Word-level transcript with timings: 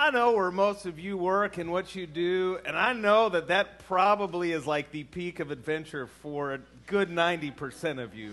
I 0.00 0.12
know 0.12 0.30
where 0.30 0.52
most 0.52 0.86
of 0.86 1.00
you 1.00 1.16
work 1.16 1.58
and 1.58 1.72
what 1.72 1.96
you 1.96 2.06
do, 2.06 2.60
and 2.64 2.78
I 2.78 2.92
know 2.92 3.30
that 3.30 3.48
that 3.48 3.80
probably 3.80 4.52
is 4.52 4.64
like 4.64 4.92
the 4.92 5.02
peak 5.02 5.40
of 5.40 5.50
adventure 5.50 6.06
for 6.06 6.54
a 6.54 6.60
good 6.86 7.10
90% 7.10 8.00
of 8.00 8.14
you. 8.14 8.32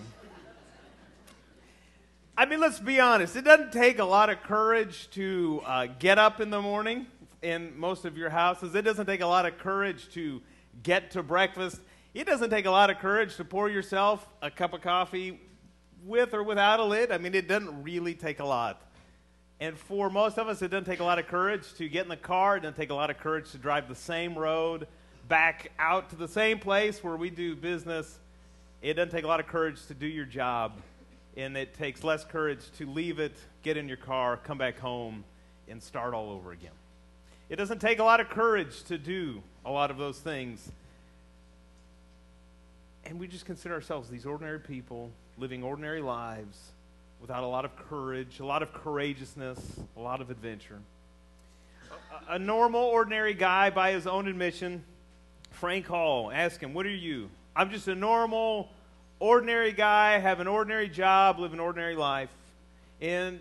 I 2.38 2.46
mean, 2.46 2.60
let's 2.60 2.80
be 2.80 3.00
honest. 3.00 3.36
It 3.36 3.46
doesn't 3.46 3.72
take 3.72 3.98
a 3.98 4.06
lot 4.06 4.30
of 4.30 4.44
courage 4.44 5.10
to 5.14 5.64
uh, 5.66 5.88
get 5.98 6.20
up 6.20 6.40
in 6.40 6.52
the 6.52 6.62
morning 6.62 7.08
in 7.42 7.76
most 7.80 8.06
of 8.06 8.16
your 8.16 8.30
houses. 8.30 8.76
It 8.76 8.84
doesn't 8.84 9.08
take 9.08 9.22
a 9.22 9.28
lot 9.28 9.48
of 9.48 9.58
courage 9.58 10.08
to 10.14 10.44
get 10.84 11.10
to 11.12 11.24
breakfast. 11.24 11.82
It 12.14 12.28
doesn't 12.28 12.52
take 12.52 12.68
a 12.68 12.72
lot 12.72 12.92
of 12.92 13.00
courage 13.00 13.38
to 13.38 13.44
pour 13.44 13.70
yourself 13.70 14.28
a 14.40 14.52
cup 14.52 14.74
of 14.74 14.82
coffee 14.82 15.40
with 16.06 16.36
or 16.36 16.44
without 16.44 16.80
a 16.80 16.86
lid. 16.86 17.12
I 17.12 17.18
mean, 17.18 17.34
it 17.34 17.48
doesn't 17.48 17.82
really 17.82 18.14
take 18.14 18.40
a 18.40 18.46
lot. 18.46 18.85
And 19.60 19.78
for 19.78 20.10
most 20.10 20.38
of 20.38 20.48
us, 20.48 20.62
it 20.62 20.70
doesn't 20.70 20.86
take 20.86 21.00
a 21.00 21.04
lot 21.04 21.18
of 21.18 21.28
courage 21.28 21.74
to 21.76 21.88
get 21.88 22.04
in 22.04 22.10
the 22.10 22.18
car. 22.18 22.58
It 22.58 22.62
doesn't 22.62 22.76
take 22.76 22.90
a 22.90 22.96
lot 22.96 23.10
of 23.10 23.18
courage 23.18 23.52
to 23.52 23.58
drive 23.58 23.88
the 23.88 23.96
same 23.96 24.38
road 24.38 24.88
back 25.28 25.72
out 25.80 26.10
to 26.10 26.16
the 26.16 26.28
same 26.28 26.60
place 26.60 27.04
where 27.04 27.16
we 27.16 27.30
do 27.30 27.56
business. 27.56 28.20
It 28.82 28.96
doesn't 28.96 29.12
take 29.12 29.24
a 29.24 29.28
lot 29.28 29.40
of 29.40 29.48
courage 29.48 29.86
to 29.88 29.94
do 29.94 30.08
your 30.08 30.26
job. 30.26 30.74
And 31.38 31.58
it 31.58 31.74
takes 31.74 32.04
less 32.04 32.24
courage 32.24 32.60
to 32.78 32.90
leave 32.90 33.20
it, 33.20 33.36
get 33.64 33.78
in 33.78 33.88
your 33.88 33.98
car, 33.98 34.38
come 34.38 34.58
back 34.58 34.80
home, 34.80 35.24
and 35.68 35.82
start 35.82 36.14
all 36.14 36.30
over 36.32 36.52
again. 36.52 36.72
It 37.50 37.58
doesn't 37.58 37.80
take 37.80 38.00
a 38.00 38.04
lot 38.04 38.20
of 38.20 38.30
courage 38.30 38.84
to 38.84 38.98
do 38.98 39.42
a 39.66 39.72
lot 39.72 39.92
of 39.92 39.98
those 39.98 40.20
things. 40.20 40.72
And 43.06 43.20
we 43.20 43.28
just 43.28 43.46
consider 43.46 43.74
ourselves 43.74 44.10
these 44.10 44.26
ordinary 44.26 44.60
people 44.60 45.12
living 45.38 45.64
ordinary 45.64 46.02
lives 46.02 46.58
without 47.20 47.44
a 47.44 47.48
lot 47.48 47.66
of 47.66 47.76
courage, 47.76 48.40
a 48.40 48.46
lot 48.46 48.62
of 48.62 48.74
courageousness, 48.74 49.60
a 49.98 50.00
lot 50.00 50.22
of 50.22 50.30
adventure. 50.30 50.80
A, 52.30 52.36
a 52.36 52.40
normal, 52.40 52.82
ordinary 52.82 53.34
guy, 53.34 53.70
by 53.70 53.92
his 53.92 54.08
own 54.08 54.28
admission, 54.28 54.84
Frank 55.52 55.88
Hall, 55.88 56.32
ask 56.32 56.62
him, 56.62 56.74
What 56.74 56.86
are 56.86 56.90
you? 56.90 57.30
I'm 57.56 57.70
just 57.70 57.88
a 57.88 57.96
normal, 57.96 58.70
ordinary 59.20 59.72
guy, 59.72 60.18
have 60.18 60.40
an 60.40 60.48
ordinary 60.48 60.90
job, 60.90 61.40
live 61.40 61.54
an 61.54 61.60
ordinary 61.60 61.96
life. 61.96 62.30
And 63.02 63.40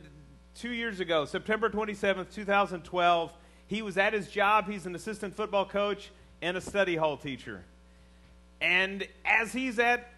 two 0.55 0.71
years 0.71 1.01
ago, 1.01 1.25
September 1.25 1.69
27th, 1.69 2.33
2012, 2.33 3.33
he 3.67 3.83
was 3.83 3.99
at 3.99 4.13
his 4.13 4.29
job. 4.29 4.69
He's 4.71 4.87
an 4.87 4.95
assistant 4.95 5.35
football 5.35 5.65
coach 5.65 6.11
and 6.43 6.57
a 6.57 6.61
study 6.61 6.97
hall 6.97 7.17
teacher. 7.17 7.63
And 8.61 9.07
as 9.25 9.53
he's 9.53 9.79
at, 9.79 10.11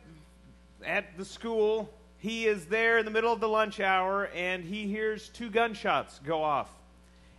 at 0.85 1.17
the 1.17 1.25
school, 1.25 1.91
he 2.19 2.47
is 2.47 2.67
there 2.67 2.99
in 2.99 3.05
the 3.05 3.11
middle 3.11 3.33
of 3.33 3.41
the 3.41 3.49
lunch 3.49 3.81
hour 3.81 4.27
and 4.35 4.65
he 4.65 4.87
hears 4.87 5.29
two 5.29 5.51
gunshots 5.51 6.21
go 6.25 6.43
off. 6.43 6.71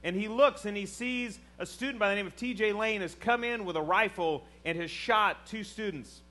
And 0.03 0.15
he 0.15 0.27
looks 0.27 0.65
and 0.65 0.77
he 0.77 0.85
sees 0.85 1.39
a 1.59 1.65
student 1.65 1.99
by 1.99 2.09
the 2.09 2.15
name 2.15 2.27
of 2.27 2.35
TJ 2.35 2.77
Lane 2.77 3.01
has 3.01 3.15
come 3.15 3.43
in 3.43 3.65
with 3.65 3.75
a 3.75 3.81
rifle 3.81 4.45
and 4.63 4.77
has 4.79 4.91
shot 4.91 5.47
two 5.47 5.63
students. 5.63 6.21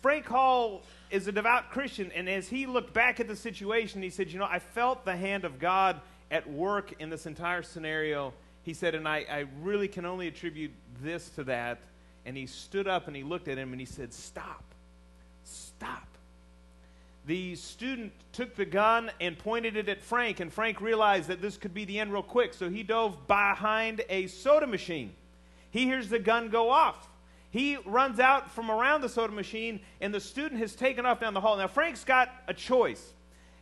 Frank 0.00 0.26
Hall 0.26 0.82
is 1.10 1.26
a 1.26 1.32
devout 1.32 1.70
Christian, 1.70 2.12
and 2.14 2.28
as 2.28 2.48
he 2.48 2.66
looked 2.66 2.94
back 2.94 3.18
at 3.18 3.26
the 3.26 3.34
situation, 3.34 4.00
he 4.00 4.10
said, 4.10 4.30
You 4.30 4.38
know, 4.38 4.46
I 4.48 4.60
felt 4.60 5.04
the 5.04 5.16
hand 5.16 5.44
of 5.44 5.58
God 5.58 6.00
at 6.30 6.48
work 6.48 6.94
in 7.00 7.10
this 7.10 7.26
entire 7.26 7.62
scenario. 7.62 8.32
He 8.62 8.74
said, 8.74 8.94
and 8.94 9.08
I, 9.08 9.24
I 9.30 9.46
really 9.60 9.88
can 9.88 10.04
only 10.04 10.28
attribute 10.28 10.72
this 11.02 11.30
to 11.30 11.44
that. 11.44 11.80
And 12.26 12.36
he 12.36 12.46
stood 12.46 12.86
up 12.86 13.06
and 13.06 13.16
he 13.16 13.22
looked 13.22 13.48
at 13.48 13.58
him 13.58 13.72
and 13.72 13.80
he 13.80 13.86
said, 13.86 14.12
Stop. 14.12 14.62
Stop 15.44 16.17
the 17.26 17.54
student 17.56 18.12
took 18.32 18.56
the 18.56 18.64
gun 18.64 19.10
and 19.20 19.38
pointed 19.38 19.76
it 19.76 19.88
at 19.88 20.00
Frank, 20.00 20.40
and 20.40 20.52
Frank 20.52 20.80
realized 20.80 21.28
that 21.28 21.42
this 21.42 21.56
could 21.56 21.74
be 21.74 21.84
the 21.84 21.98
end 21.98 22.12
real 22.12 22.22
quick, 22.22 22.54
so 22.54 22.70
he 22.70 22.82
dove 22.82 23.26
behind 23.26 24.02
a 24.08 24.26
soda 24.28 24.66
machine. 24.66 25.12
He 25.70 25.84
hears 25.84 26.08
the 26.08 26.18
gun 26.18 26.48
go 26.48 26.70
off. 26.70 27.08
He 27.50 27.76
runs 27.84 28.20
out 28.20 28.50
from 28.50 28.70
around 28.70 29.00
the 29.00 29.08
soda 29.08 29.32
machine, 29.32 29.80
and 30.00 30.12
the 30.12 30.20
student 30.20 30.60
has 30.60 30.74
taken 30.74 31.06
off 31.06 31.20
down 31.20 31.34
the 31.34 31.40
hall. 31.40 31.56
Now, 31.56 31.66
Frank's 31.66 32.04
got 32.04 32.30
a 32.46 32.54
choice. 32.54 33.12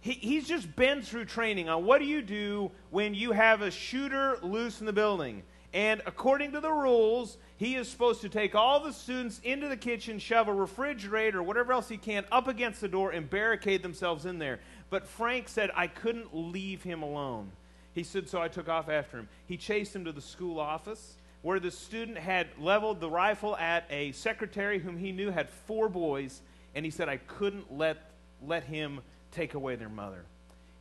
He, 0.00 0.12
he's 0.12 0.46
just 0.46 0.74
been 0.76 1.02
through 1.02 1.24
training 1.26 1.68
on 1.68 1.84
what 1.84 1.98
do 1.98 2.04
you 2.04 2.22
do 2.22 2.70
when 2.90 3.14
you 3.14 3.32
have 3.32 3.62
a 3.62 3.70
shooter 3.70 4.38
loose 4.42 4.80
in 4.80 4.86
the 4.86 4.92
building. 4.92 5.42
And 5.72 6.00
according 6.06 6.52
to 6.52 6.60
the 6.60 6.72
rules, 6.72 7.38
he 7.58 7.76
is 7.76 7.88
supposed 7.88 8.20
to 8.20 8.28
take 8.28 8.54
all 8.54 8.80
the 8.80 8.92
students 8.92 9.40
into 9.42 9.68
the 9.68 9.76
kitchen, 9.76 10.18
shove 10.18 10.48
a 10.48 10.52
refrigerator 10.52 11.38
or 11.38 11.42
whatever 11.42 11.72
else 11.72 11.88
he 11.88 11.96
can 11.96 12.24
up 12.30 12.48
against 12.48 12.82
the 12.82 12.88
door, 12.88 13.12
and 13.12 13.28
barricade 13.30 13.82
themselves 13.82 14.26
in 14.26 14.38
there. 14.38 14.60
But 14.90 15.06
Frank 15.06 15.48
said, 15.48 15.70
I 15.74 15.86
couldn't 15.86 16.36
leave 16.36 16.82
him 16.82 17.02
alone. 17.02 17.50
He 17.94 18.02
said, 18.02 18.28
so 18.28 18.42
I 18.42 18.48
took 18.48 18.68
off 18.68 18.90
after 18.90 19.18
him. 19.18 19.28
He 19.46 19.56
chased 19.56 19.96
him 19.96 20.04
to 20.04 20.12
the 20.12 20.20
school 20.20 20.60
office 20.60 21.14
where 21.40 21.58
the 21.58 21.70
student 21.70 22.18
had 22.18 22.48
leveled 22.58 23.00
the 23.00 23.08
rifle 23.08 23.56
at 23.56 23.84
a 23.88 24.12
secretary 24.12 24.78
whom 24.78 24.98
he 24.98 25.12
knew 25.12 25.30
had 25.30 25.48
four 25.48 25.88
boys, 25.88 26.42
and 26.74 26.84
he 26.84 26.90
said, 26.90 27.08
I 27.08 27.16
couldn't 27.16 27.72
let, 27.72 27.96
let 28.44 28.64
him 28.64 29.00
take 29.32 29.54
away 29.54 29.76
their 29.76 29.88
mother. 29.88 30.24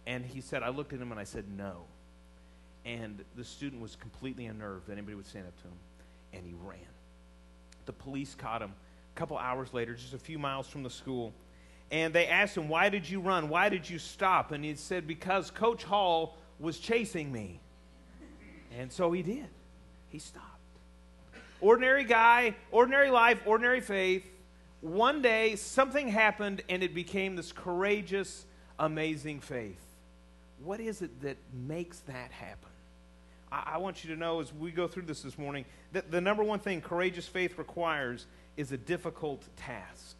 And 0.05 0.25
he 0.25 0.41
said, 0.41 0.61
I 0.61 0.69
looked 0.69 0.91
at 0.91 0.99
him 0.99 1.11
and 1.11 1.19
I 1.19 1.23
said, 1.23 1.45
no. 1.55 1.83
And 2.83 3.23
the 3.35 3.45
student 3.45 3.81
was 3.81 3.95
completely 3.95 4.47
unnerved 4.47 4.87
that 4.87 4.93
anybody 4.93 5.15
would 5.15 5.25
stand 5.25 5.47
up 5.47 5.55
to 5.61 5.67
him 5.67 5.73
and 6.35 6.45
he 6.45 6.53
ran. 6.53 6.79
The 7.85 7.93
police 7.93 8.35
caught 8.35 8.61
him 8.61 8.73
a 9.15 9.19
couple 9.19 9.37
hours 9.37 9.73
later, 9.73 9.93
just 9.93 10.13
a 10.13 10.19
few 10.19 10.37
miles 10.37 10.67
from 10.67 10.83
the 10.83 10.89
school. 10.89 11.33
And 11.91 12.13
they 12.13 12.27
asked 12.27 12.57
him, 12.57 12.67
Why 12.67 12.89
did 12.89 13.09
you 13.09 13.19
run? 13.19 13.49
Why 13.49 13.69
did 13.69 13.89
you 13.89 13.99
stop? 13.99 14.51
And 14.51 14.63
he 14.65 14.75
said, 14.75 15.07
Because 15.07 15.51
Coach 15.51 15.83
Hall 15.83 16.37
was 16.59 16.79
chasing 16.79 17.31
me. 17.31 17.59
And 18.77 18.91
so 18.91 19.11
he 19.11 19.21
did. 19.21 19.47
He 20.09 20.19
stopped. 20.19 20.45
Ordinary 21.61 22.03
guy, 22.03 22.55
ordinary 22.71 23.09
life, 23.09 23.39
ordinary 23.45 23.81
faith. 23.81 24.25
One 24.81 25.21
day, 25.21 25.55
something 25.55 26.07
happened 26.07 26.61
and 26.69 26.83
it 26.83 26.93
became 26.93 27.35
this 27.35 27.51
courageous, 27.51 28.45
amazing 28.77 29.39
faith. 29.39 29.81
What 30.63 30.79
is 30.79 31.01
it 31.01 31.21
that 31.21 31.37
makes 31.53 31.99
that 32.01 32.31
happen? 32.31 32.69
I, 33.55 33.75
I 33.75 33.77
want 33.77 34.03
you 34.03 34.13
to 34.13 34.19
know 34.19 34.41
as 34.41 34.53
we 34.53 34.71
go 34.71 34.87
through 34.87 35.03
this 35.03 35.21
this 35.21 35.37
morning 35.37 35.65
that 35.93 36.11
the 36.11 36.21
number 36.21 36.43
one 36.43 36.59
thing 36.59 36.81
courageous 36.81 37.27
faith 37.27 37.57
requires 37.57 38.25
is 38.57 38.71
a 38.71 38.77
difficult 38.77 39.43
task. 39.55 40.17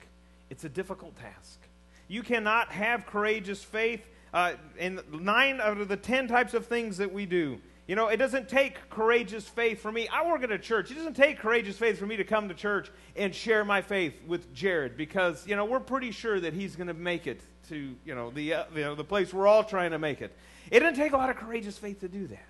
It's 0.50 0.64
a 0.64 0.70
difficult 0.70 1.16
task. 1.18 1.60
You 2.08 2.22
cannot 2.22 2.72
have 2.72 3.06
courageous 3.06 3.64
faith 3.64 4.02
uh, 4.34 4.54
in 4.78 5.00
nine 5.12 5.60
out 5.60 5.80
of 5.80 5.88
the 5.88 5.98
ten 5.98 6.28
types 6.28 6.54
of 6.54 6.68
things 6.68 6.98
that 6.98 7.12
we 7.12 7.26
do. 7.26 7.60
You 7.88 7.96
know, 7.96 8.08
it 8.08 8.18
doesn't 8.18 8.50
take 8.50 8.90
courageous 8.90 9.48
faith 9.48 9.80
for 9.80 9.92
me. 9.92 10.08
I 10.08 10.26
work 10.28 10.44
at 10.44 10.52
a 10.52 10.58
church. 10.58 10.90
It 10.90 10.96
doesn't 10.96 11.16
take 11.16 11.38
courageous 11.38 11.78
faith 11.78 12.00
for 12.00 12.08
me 12.08 12.18
to 12.18 12.24
come 12.24 12.48
to 12.50 12.56
church 12.56 12.90
and 13.16 13.34
share 13.34 13.64
my 13.64 13.82
faith 13.82 14.14
with 14.26 14.52
Jared 14.54 14.98
because, 14.98 15.46
you 15.48 15.56
know, 15.56 15.66
we're 15.66 15.80
pretty 15.80 16.12
sure 16.12 16.40
that 16.40 16.54
he's 16.54 16.76
going 16.76 16.88
to 16.88 16.96
make 16.96 17.28
it 17.28 17.42
to, 17.70 17.96
you 18.04 18.16
know, 18.16 18.32
the, 18.32 18.56
uh, 18.56 18.64
you 18.76 18.82
know, 18.82 18.96
the 18.96 19.04
place 19.04 19.34
we're 19.34 19.48
all 19.48 19.64
trying 19.64 19.92
to 19.92 20.00
make 20.00 20.22
it. 20.22 20.36
It 20.72 20.80
doesn't 20.80 20.96
take 20.96 21.14
a 21.14 21.18
lot 21.18 21.30
of 21.30 21.36
courageous 21.36 21.78
faith 21.78 22.00
to 22.00 22.08
do 22.08 22.26
that. 22.28 22.46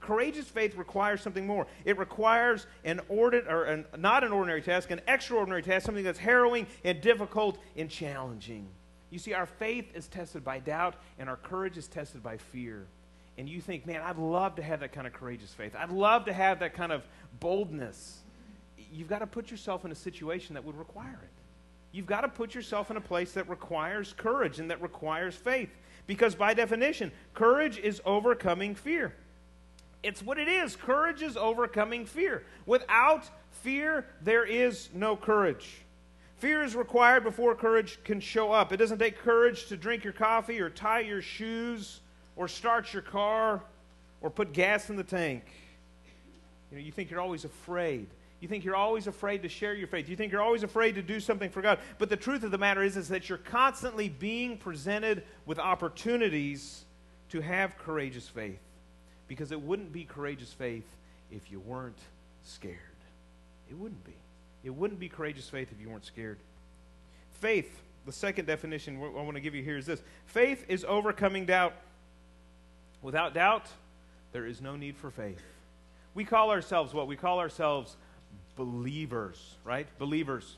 Courageous 0.00 0.46
faith 0.46 0.76
requires 0.76 1.20
something 1.20 1.46
more. 1.46 1.66
It 1.84 1.98
requires 1.98 2.66
an 2.84 3.00
ordinary, 3.08 3.48
or 3.52 3.64
an, 3.64 3.84
not 3.96 4.24
an 4.24 4.32
ordinary 4.32 4.62
task, 4.62 4.90
an 4.90 5.00
extraordinary 5.08 5.62
task, 5.62 5.86
something 5.86 6.04
that's 6.04 6.18
harrowing 6.18 6.66
and 6.84 7.00
difficult 7.00 7.58
and 7.76 7.90
challenging. 7.90 8.68
You 9.10 9.18
see, 9.18 9.34
our 9.34 9.46
faith 9.46 9.90
is 9.94 10.06
tested 10.06 10.44
by 10.44 10.60
doubt, 10.60 10.94
and 11.18 11.28
our 11.28 11.36
courage 11.36 11.76
is 11.76 11.88
tested 11.88 12.22
by 12.22 12.36
fear. 12.36 12.86
And 13.38 13.48
you 13.48 13.60
think, 13.60 13.86
man, 13.86 14.02
I'd 14.02 14.18
love 14.18 14.56
to 14.56 14.62
have 14.62 14.80
that 14.80 14.92
kind 14.92 15.06
of 15.06 15.12
courageous 15.12 15.52
faith. 15.52 15.74
I'd 15.78 15.90
love 15.90 16.24
to 16.26 16.32
have 16.32 16.60
that 16.60 16.74
kind 16.74 16.92
of 16.92 17.06
boldness. 17.40 18.20
You've 18.92 19.08
got 19.08 19.20
to 19.20 19.26
put 19.26 19.50
yourself 19.50 19.84
in 19.84 19.92
a 19.92 19.94
situation 19.94 20.54
that 20.54 20.64
would 20.64 20.76
require 20.76 21.20
it. 21.22 21.30
You've 21.92 22.06
got 22.06 22.22
to 22.22 22.28
put 22.28 22.54
yourself 22.54 22.90
in 22.90 22.96
a 22.96 23.00
place 23.00 23.32
that 23.32 23.48
requires 23.48 24.12
courage 24.16 24.58
and 24.58 24.70
that 24.70 24.82
requires 24.82 25.34
faith. 25.34 25.70
Because 26.06 26.34
by 26.34 26.54
definition, 26.54 27.12
courage 27.34 27.78
is 27.78 28.02
overcoming 28.04 28.74
fear. 28.74 29.14
It's 30.02 30.22
what 30.22 30.38
it 30.38 30.48
is. 30.48 30.76
Courage 30.76 31.22
is 31.22 31.36
overcoming 31.36 32.06
fear. 32.06 32.44
Without 32.66 33.28
fear, 33.50 34.06
there 34.22 34.44
is 34.44 34.88
no 34.94 35.16
courage. 35.16 35.82
Fear 36.36 36.62
is 36.62 36.76
required 36.76 37.24
before 37.24 37.54
courage 37.56 37.98
can 38.04 38.20
show 38.20 38.52
up. 38.52 38.72
It 38.72 38.76
doesn't 38.76 38.98
take 38.98 39.18
courage 39.18 39.66
to 39.66 39.76
drink 39.76 40.04
your 40.04 40.12
coffee 40.12 40.60
or 40.60 40.70
tie 40.70 41.00
your 41.00 41.20
shoes 41.20 42.00
or 42.36 42.46
start 42.46 42.92
your 42.92 43.02
car 43.02 43.60
or 44.20 44.30
put 44.30 44.52
gas 44.52 44.88
in 44.88 44.94
the 44.94 45.02
tank. 45.02 45.42
You 46.70 46.78
know, 46.78 46.84
you 46.84 46.92
think 46.92 47.10
you're 47.10 47.20
always 47.20 47.44
afraid. 47.44 48.06
You 48.40 48.46
think 48.46 48.64
you're 48.64 48.76
always 48.76 49.08
afraid 49.08 49.42
to 49.42 49.48
share 49.48 49.74
your 49.74 49.88
faith. 49.88 50.08
You 50.08 50.14
think 50.14 50.30
you're 50.30 50.42
always 50.42 50.62
afraid 50.62 50.94
to 50.94 51.02
do 51.02 51.18
something 51.18 51.50
for 51.50 51.60
God. 51.60 51.80
But 51.98 52.08
the 52.08 52.16
truth 52.16 52.44
of 52.44 52.52
the 52.52 52.58
matter 52.58 52.84
is, 52.84 52.96
is 52.96 53.08
that 53.08 53.28
you're 53.28 53.38
constantly 53.38 54.08
being 54.08 54.58
presented 54.58 55.24
with 55.44 55.58
opportunities 55.58 56.84
to 57.30 57.40
have 57.40 57.76
courageous 57.78 58.28
faith 58.28 58.60
because 59.28 59.52
it 59.52 59.60
wouldn't 59.60 59.92
be 59.92 60.04
courageous 60.04 60.52
faith 60.52 60.86
if 61.30 61.52
you 61.52 61.60
weren't 61.60 61.98
scared. 62.42 62.74
It 63.70 63.76
wouldn't 63.76 64.04
be. 64.04 64.14
It 64.64 64.70
wouldn't 64.70 64.98
be 64.98 65.08
courageous 65.08 65.48
faith 65.48 65.68
if 65.70 65.80
you 65.80 65.90
weren't 65.90 66.06
scared. 66.06 66.38
Faith, 67.40 67.80
the 68.06 68.12
second 68.12 68.46
definition 68.46 68.96
I 68.96 69.08
want 69.22 69.34
to 69.34 69.40
give 69.40 69.54
you 69.54 69.62
here 69.62 69.76
is 69.76 69.86
this 69.86 70.02
faith 70.26 70.64
is 70.68 70.84
overcoming 70.88 71.44
doubt. 71.46 71.74
Without 73.02 73.34
doubt, 73.34 73.66
there 74.32 74.46
is 74.46 74.60
no 74.60 74.74
need 74.74 74.96
for 74.96 75.10
faith. 75.10 75.40
We 76.14 76.24
call 76.24 76.50
ourselves 76.50 76.92
what? 76.92 77.06
We 77.06 77.16
call 77.16 77.38
ourselves 77.38 77.96
believers, 78.56 79.54
right? 79.64 79.86
Believers. 79.98 80.56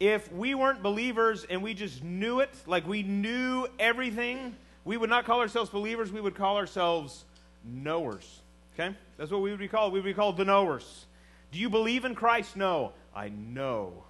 If 0.00 0.32
we 0.32 0.54
weren't 0.54 0.82
believers 0.82 1.46
and 1.48 1.62
we 1.62 1.74
just 1.74 2.02
knew 2.02 2.40
it, 2.40 2.50
like 2.66 2.86
we 2.86 3.02
knew 3.02 3.66
everything, 3.78 4.56
we 4.84 4.96
would 4.96 5.10
not 5.10 5.24
call 5.24 5.40
ourselves 5.40 5.70
believers, 5.70 6.10
we 6.10 6.20
would 6.20 6.34
call 6.34 6.56
ourselves 6.56 7.24
knowers. 7.64 8.40
Okay? 8.74 8.94
That's 9.16 9.30
what 9.30 9.40
we 9.42 9.50
would 9.50 9.58
be 9.58 9.68
called. 9.68 9.92
We 9.92 10.00
would 10.00 10.06
be 10.06 10.14
called 10.14 10.36
the 10.36 10.44
knowers. 10.44 11.06
Do 11.50 11.58
you 11.58 11.70
believe 11.70 12.04
in 12.04 12.14
Christ? 12.14 12.56
No. 12.56 12.92
I 13.14 13.30
know. 13.30 14.04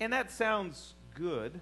And 0.00 0.12
that 0.12 0.30
sounds 0.30 0.94
good, 1.14 1.60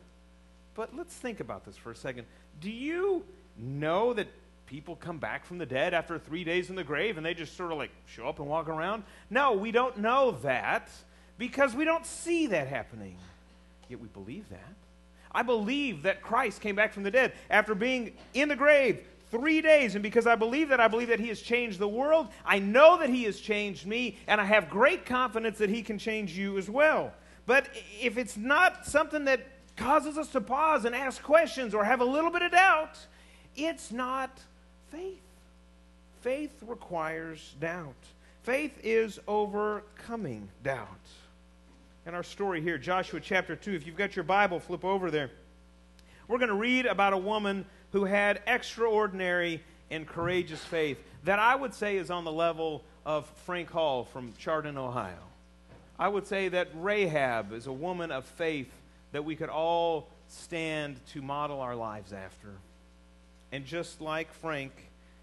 but 0.74 0.96
let's 0.96 1.14
think 1.14 1.40
about 1.40 1.64
this 1.64 1.76
for 1.76 1.90
a 1.90 1.96
second. 1.96 2.26
Do 2.60 2.70
you 2.70 3.24
know 3.56 4.12
that 4.14 4.28
people 4.66 4.96
come 4.96 5.18
back 5.18 5.44
from 5.44 5.58
the 5.58 5.66
dead 5.66 5.94
after 5.94 6.18
three 6.18 6.44
days 6.44 6.70
in 6.70 6.76
the 6.76 6.84
grave 6.84 7.16
and 7.16 7.26
they 7.26 7.34
just 7.34 7.56
sort 7.56 7.72
of 7.72 7.78
like 7.78 7.90
show 8.06 8.28
up 8.28 8.38
and 8.38 8.48
walk 8.48 8.68
around? 8.68 9.02
No, 9.30 9.52
we 9.52 9.72
don't 9.72 9.98
know 9.98 10.32
that 10.42 10.90
because 11.38 11.74
we 11.74 11.84
don't 11.84 12.06
see 12.06 12.46
that 12.48 12.68
happening. 12.68 13.16
Yet 13.88 14.00
we 14.00 14.08
believe 14.08 14.48
that. 14.50 14.74
I 15.32 15.42
believe 15.42 16.02
that 16.02 16.22
Christ 16.22 16.60
came 16.60 16.76
back 16.76 16.92
from 16.92 17.02
the 17.02 17.10
dead 17.10 17.32
after 17.50 17.74
being 17.74 18.12
in 18.34 18.48
the 18.48 18.56
grave 18.56 19.00
three 19.30 19.60
days. 19.60 19.94
And 19.94 20.02
because 20.02 20.26
I 20.26 20.34
believe 20.34 20.68
that, 20.70 20.80
I 20.80 20.88
believe 20.88 21.08
that 21.08 21.20
He 21.20 21.28
has 21.28 21.40
changed 21.40 21.78
the 21.78 21.88
world. 21.88 22.28
I 22.44 22.58
know 22.58 22.98
that 22.98 23.08
He 23.08 23.24
has 23.24 23.40
changed 23.40 23.86
me, 23.86 24.18
and 24.26 24.40
I 24.40 24.44
have 24.44 24.68
great 24.68 25.06
confidence 25.06 25.58
that 25.58 25.70
He 25.70 25.82
can 25.82 25.98
change 25.98 26.36
you 26.36 26.58
as 26.58 26.68
well. 26.68 27.12
But 27.46 27.68
if 28.00 28.18
it's 28.18 28.36
not 28.36 28.86
something 28.86 29.24
that 29.24 29.46
causes 29.76 30.18
us 30.18 30.28
to 30.28 30.40
pause 30.40 30.84
and 30.84 30.94
ask 30.94 31.22
questions 31.22 31.74
or 31.74 31.84
have 31.84 32.00
a 32.00 32.04
little 32.04 32.30
bit 32.30 32.42
of 32.42 32.52
doubt, 32.52 32.98
it's 33.56 33.90
not 33.90 34.30
faith. 34.90 35.22
Faith 36.20 36.62
requires 36.66 37.54
doubt. 37.60 37.94
Faith 38.42 38.78
is 38.82 39.18
overcoming 39.26 40.48
doubt. 40.62 40.86
In 42.06 42.14
our 42.14 42.22
story 42.22 42.60
here, 42.60 42.78
Joshua 42.78 43.20
chapter 43.20 43.56
2, 43.56 43.72
if 43.72 43.86
you've 43.86 43.96
got 43.96 44.16
your 44.16 44.24
Bible, 44.24 44.60
flip 44.60 44.84
over 44.84 45.10
there. 45.10 45.30
We're 46.28 46.38
going 46.38 46.48
to 46.48 46.54
read 46.54 46.86
about 46.86 47.12
a 47.12 47.18
woman 47.18 47.66
who 47.92 48.04
had 48.04 48.42
extraordinary 48.46 49.62
and 49.90 50.06
courageous 50.06 50.64
faith 50.64 50.98
that 51.24 51.38
I 51.38 51.54
would 51.54 51.74
say 51.74 51.96
is 51.96 52.10
on 52.10 52.24
the 52.24 52.32
level 52.32 52.82
of 53.04 53.26
Frank 53.44 53.70
Hall 53.70 54.04
from 54.04 54.32
Chardon, 54.38 54.78
Ohio. 54.78 55.18
I 55.98 56.08
would 56.08 56.26
say 56.26 56.48
that 56.48 56.68
Rahab 56.74 57.52
is 57.52 57.66
a 57.66 57.72
woman 57.72 58.10
of 58.10 58.24
faith 58.24 58.70
that 59.12 59.24
we 59.24 59.36
could 59.36 59.48
all 59.48 60.08
stand 60.28 61.04
to 61.08 61.20
model 61.20 61.60
our 61.60 61.76
lives 61.76 62.12
after. 62.12 62.54
And 63.52 63.66
just 63.66 64.00
like 64.00 64.32
Frank, 64.32 64.72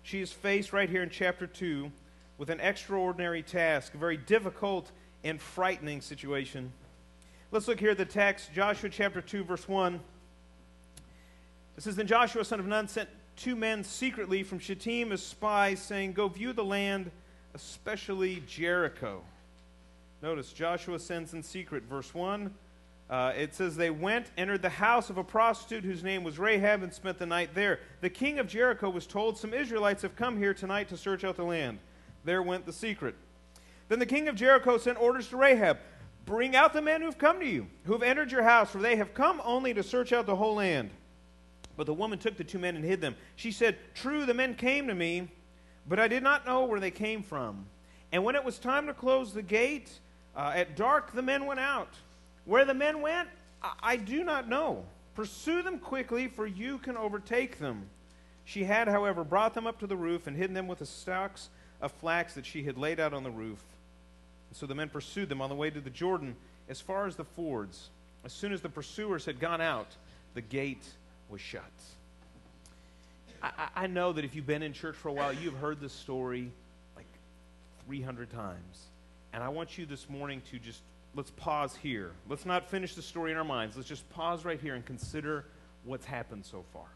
she 0.03 0.21
is 0.21 0.31
faced 0.31 0.73
right 0.73 0.89
here 0.89 1.01
in 1.01 1.09
chapter 1.09 1.47
2 1.47 1.91
with 2.37 2.49
an 2.49 2.59
extraordinary 2.59 3.41
task, 3.41 3.95
a 3.95 3.97
very 3.97 4.17
difficult 4.17 4.91
and 5.23 5.41
frightening 5.41 6.01
situation. 6.01 6.71
Let's 7.51 7.67
look 7.67 7.79
here 7.79 7.91
at 7.91 7.97
the 7.97 8.05
text, 8.05 8.53
Joshua 8.53 8.89
chapter 8.89 9.21
2, 9.21 9.45
verse 9.45 9.67
1. 9.67 9.99
It 11.77 11.83
says, 11.83 11.95
Then 11.95 12.07
Joshua, 12.07 12.43
son 12.43 12.59
of 12.59 12.65
Nun, 12.65 12.87
sent 12.87 13.07
two 13.35 13.55
men 13.55 13.83
secretly 13.83 14.43
from 14.43 14.59
Shittim 14.59 15.11
as 15.11 15.21
spies, 15.21 15.79
saying, 15.79 16.13
Go 16.13 16.27
view 16.27 16.53
the 16.53 16.63
land, 16.63 17.11
especially 17.53 18.43
Jericho. 18.47 19.21
Notice, 20.21 20.51
Joshua 20.51 20.99
sends 20.99 21.33
in 21.33 21.43
secret. 21.43 21.83
Verse 21.83 22.13
1. 22.13 22.53
Uh, 23.09 23.31
it 23.37 23.53
says, 23.53 23.77
They 23.77 23.91
went, 23.91 24.27
entered 24.37 24.61
the 24.61 24.69
house 24.69 25.09
of 25.09 25.17
a 25.17 25.23
prostitute 25.23 25.83
whose 25.83 26.03
name 26.03 26.23
was 26.23 26.39
Rahab, 26.39 26.81
and 26.83 26.91
spent 26.91 27.19
the 27.19 27.25
night 27.27 27.51
there. 27.53 27.79
The 28.01 28.09
king 28.09 28.39
of 28.39 28.47
Jericho 28.47 28.89
was 28.89 29.05
told, 29.05 29.37
Some 29.37 29.53
Israelites 29.53 30.01
have 30.01 30.15
come 30.15 30.37
here 30.37 30.53
tonight 30.53 30.89
to 30.89 30.97
search 30.97 31.23
out 31.23 31.37
the 31.37 31.45
land. 31.45 31.77
There 32.25 32.41
went 32.41 32.65
the 32.65 32.73
secret. 32.73 33.15
Then 33.87 33.99
the 33.99 34.05
king 34.05 34.27
of 34.27 34.35
Jericho 34.35 34.77
sent 34.77 34.99
orders 34.99 35.29
to 35.29 35.37
Rahab 35.37 35.77
Bring 36.27 36.57
out 36.57 36.73
the 36.73 36.81
men 36.81 36.99
who 36.99 37.07
have 37.07 37.17
come 37.17 37.39
to 37.39 37.45
you, 37.45 37.67
who 37.85 37.93
have 37.93 38.03
entered 38.03 38.33
your 38.33 38.43
house, 38.43 38.69
for 38.69 38.79
they 38.79 38.97
have 38.97 39.13
come 39.13 39.41
only 39.45 39.73
to 39.73 39.81
search 39.81 40.11
out 40.11 40.25
the 40.25 40.35
whole 40.35 40.55
land. 40.55 40.89
But 41.77 41.85
the 41.85 41.93
woman 41.93 42.19
took 42.19 42.35
the 42.35 42.43
two 42.43 42.59
men 42.59 42.75
and 42.75 42.83
hid 42.83 42.99
them. 42.99 43.15
She 43.35 43.51
said, 43.51 43.77
True, 43.93 44.25
the 44.25 44.33
men 44.33 44.55
came 44.55 44.87
to 44.87 44.95
me, 44.95 45.29
but 45.87 45.99
I 45.99 46.07
did 46.07 46.23
not 46.23 46.45
know 46.45 46.65
where 46.65 46.79
they 46.79 46.91
came 46.91 47.23
from. 47.23 47.67
And 48.11 48.23
when 48.23 48.35
it 48.35 48.43
was 48.43 48.57
time 48.57 48.87
to 48.87 48.93
close 48.93 49.33
the 49.33 49.43
gate, 49.43 49.91
uh, 50.35 50.53
at 50.55 50.75
dark 50.75 51.13
the 51.13 51.21
men 51.21 51.45
went 51.45 51.59
out. 51.59 51.93
Where 52.45 52.65
the 52.65 52.73
men 52.73 53.01
went, 53.01 53.29
I, 53.61 53.73
I 53.83 53.95
do 53.97 54.23
not 54.23 54.49
know. 54.49 54.85
Pursue 55.15 55.61
them 55.61 55.79
quickly, 55.79 56.27
for 56.27 56.47
you 56.47 56.79
can 56.79 56.97
overtake 56.97 57.59
them. 57.59 57.87
She 58.43 58.63
had, 58.63 58.87
however, 58.87 59.23
brought 59.23 59.53
them 59.53 59.67
up 59.67 59.79
to 59.79 59.87
the 59.87 59.95
roof 59.95 60.25
and 60.25 60.35
hidden 60.35 60.53
them 60.53 60.67
with 60.67 60.79
the 60.79 60.85
stalks 60.85 61.49
of 61.81 61.91
flax 61.91 62.33
that 62.35 62.45
she 62.45 62.63
had 62.63 62.77
laid 62.77 62.99
out 62.99 63.13
on 63.13 63.23
the 63.23 63.31
roof. 63.31 63.61
And 64.49 64.57
so 64.57 64.65
the 64.65 64.75
men 64.75 64.89
pursued 64.89 65.29
them 65.29 65.41
on 65.41 65.49
the 65.49 65.55
way 65.55 65.69
to 65.69 65.81
the 65.81 65.89
Jordan 65.89 66.35
as 66.69 66.79
far 66.79 67.07
as 67.07 67.15
the 67.15 67.25
fords. 67.25 67.89
As 68.23 68.33
soon 68.33 68.53
as 68.53 68.61
the 68.61 68.69
pursuers 68.69 69.25
had 69.25 69.39
gone 69.39 69.61
out, 69.61 69.95
the 70.33 70.41
gate 70.41 70.85
was 71.29 71.41
shut. 71.41 71.63
I, 73.41 73.67
I 73.75 73.87
know 73.87 74.13
that 74.13 74.25
if 74.25 74.35
you've 74.35 74.47
been 74.47 74.63
in 74.63 74.73
church 74.73 74.95
for 74.95 75.09
a 75.09 75.13
while, 75.13 75.33
you've 75.33 75.57
heard 75.57 75.79
this 75.79 75.93
story 75.93 76.51
like 76.95 77.07
300 77.85 78.31
times. 78.31 78.87
And 79.33 79.43
I 79.43 79.49
want 79.49 79.77
you 79.77 79.85
this 79.85 80.09
morning 80.09 80.41
to 80.51 80.59
just, 80.59 80.81
let's 81.15 81.31
pause 81.31 81.75
here. 81.75 82.11
Let's 82.27 82.45
not 82.45 82.69
finish 82.69 82.95
the 82.95 83.01
story 83.01 83.31
in 83.31 83.37
our 83.37 83.43
minds. 83.43 83.75
Let's 83.75 83.89
just 83.89 84.09
pause 84.09 84.45
right 84.45 84.59
here 84.59 84.75
and 84.75 84.85
consider 84.85 85.45
what's 85.83 86.05
happened 86.05 86.45
so 86.45 86.63
far. 86.73 86.87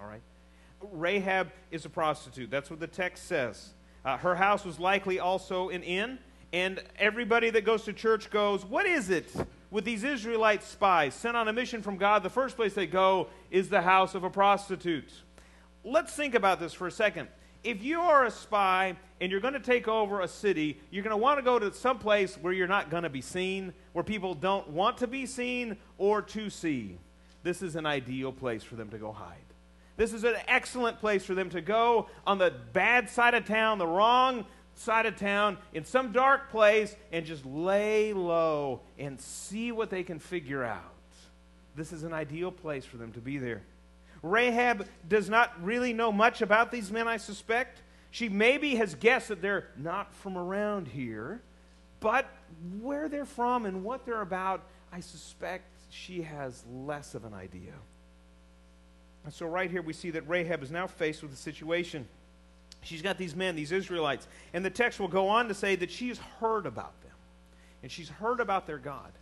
All 0.00 0.06
right? 0.06 0.22
Rahab 0.92 1.50
is 1.70 1.84
a 1.84 1.88
prostitute. 1.88 2.50
That's 2.50 2.70
what 2.70 2.78
the 2.80 2.86
text 2.86 3.26
says. 3.26 3.70
Uh, 4.04 4.16
her 4.18 4.36
house 4.36 4.64
was 4.64 4.78
likely 4.78 5.18
also 5.18 5.70
an 5.70 5.82
inn. 5.82 6.18
And 6.52 6.82
everybody 6.98 7.50
that 7.50 7.64
goes 7.64 7.84
to 7.84 7.92
church 7.92 8.30
goes, 8.30 8.64
What 8.64 8.86
is 8.86 9.10
it 9.10 9.30
with 9.70 9.84
these 9.84 10.04
Israelite 10.04 10.62
spies 10.62 11.14
sent 11.14 11.36
on 11.36 11.48
a 11.48 11.52
mission 11.52 11.82
from 11.82 11.96
God? 11.96 12.22
The 12.22 12.30
first 12.30 12.56
place 12.56 12.74
they 12.74 12.86
go 12.86 13.28
is 13.50 13.68
the 13.68 13.82
house 13.82 14.14
of 14.14 14.24
a 14.24 14.30
prostitute. 14.30 15.12
Let's 15.84 16.14
think 16.14 16.34
about 16.34 16.60
this 16.60 16.72
for 16.72 16.86
a 16.86 16.92
second. 16.92 17.28
If 17.64 17.82
you 17.82 18.00
are 18.00 18.24
a 18.24 18.30
spy 18.30 18.96
and 19.20 19.30
you're 19.30 19.40
going 19.40 19.54
to 19.54 19.60
take 19.60 19.88
over 19.88 20.20
a 20.20 20.28
city, 20.28 20.80
you're 20.90 21.02
going 21.02 21.10
to 21.10 21.16
want 21.16 21.38
to 21.38 21.42
go 21.42 21.58
to 21.58 21.72
some 21.72 21.98
place 21.98 22.36
where 22.36 22.52
you're 22.52 22.68
not 22.68 22.90
going 22.90 23.02
to 23.02 23.10
be 23.10 23.20
seen, 23.20 23.72
where 23.92 24.04
people 24.04 24.34
don't 24.34 24.68
want 24.70 24.98
to 24.98 25.06
be 25.06 25.26
seen 25.26 25.76
or 25.98 26.22
to 26.22 26.50
see. 26.50 26.98
This 27.42 27.62
is 27.62 27.76
an 27.76 27.86
ideal 27.86 28.32
place 28.32 28.62
for 28.62 28.76
them 28.76 28.90
to 28.90 28.98
go 28.98 29.12
hide. 29.12 29.36
This 29.96 30.12
is 30.12 30.22
an 30.22 30.36
excellent 30.46 31.00
place 31.00 31.24
for 31.24 31.34
them 31.34 31.50
to 31.50 31.60
go 31.60 32.08
on 32.24 32.38
the 32.38 32.52
bad 32.72 33.10
side 33.10 33.34
of 33.34 33.44
town, 33.44 33.78
the 33.78 33.86
wrong 33.86 34.46
side 34.78 35.06
of 35.06 35.16
town 35.16 35.58
in 35.72 35.84
some 35.84 36.12
dark 36.12 36.50
place 36.50 36.94
and 37.12 37.26
just 37.26 37.44
lay 37.44 38.12
low 38.12 38.80
and 38.98 39.20
see 39.20 39.72
what 39.72 39.90
they 39.90 40.02
can 40.02 40.18
figure 40.18 40.64
out. 40.64 40.82
This 41.74 41.92
is 41.92 42.02
an 42.02 42.12
ideal 42.12 42.50
place 42.50 42.84
for 42.84 42.96
them 42.96 43.12
to 43.12 43.20
be 43.20 43.38
there. 43.38 43.62
Rahab 44.22 44.86
does 45.08 45.28
not 45.28 45.52
really 45.62 45.92
know 45.92 46.10
much 46.10 46.42
about 46.42 46.72
these 46.72 46.90
men, 46.90 47.06
I 47.06 47.18
suspect. 47.18 47.82
She 48.10 48.28
maybe 48.28 48.76
has 48.76 48.94
guessed 48.94 49.28
that 49.28 49.42
they're 49.42 49.68
not 49.76 50.12
from 50.14 50.36
around 50.36 50.88
here, 50.88 51.40
but 52.00 52.26
where 52.80 53.08
they're 53.08 53.24
from 53.24 53.66
and 53.66 53.84
what 53.84 54.06
they're 54.06 54.22
about, 54.22 54.62
I 54.92 55.00
suspect 55.00 55.66
she 55.90 56.22
has 56.22 56.64
less 56.68 57.14
of 57.14 57.24
an 57.24 57.34
idea. 57.34 57.74
And 59.24 59.32
so, 59.32 59.46
right 59.46 59.70
here, 59.70 59.82
we 59.82 59.92
see 59.92 60.10
that 60.12 60.28
Rahab 60.28 60.62
is 60.62 60.70
now 60.70 60.86
faced 60.86 61.22
with 61.22 61.32
a 61.32 61.36
situation. 61.36 62.08
She's 62.82 63.02
got 63.02 63.18
these 63.18 63.34
men, 63.34 63.56
these 63.56 63.72
Israelites. 63.72 64.28
And 64.52 64.64
the 64.64 64.70
text 64.70 65.00
will 65.00 65.08
go 65.08 65.28
on 65.28 65.48
to 65.48 65.54
say 65.54 65.76
that 65.76 65.90
she's 65.90 66.18
heard 66.18 66.66
about 66.66 67.00
them. 67.02 67.12
And 67.82 67.90
she's 67.90 68.08
heard 68.08 68.40
about 68.40 68.66
their 68.66 68.78
God. 68.78 69.12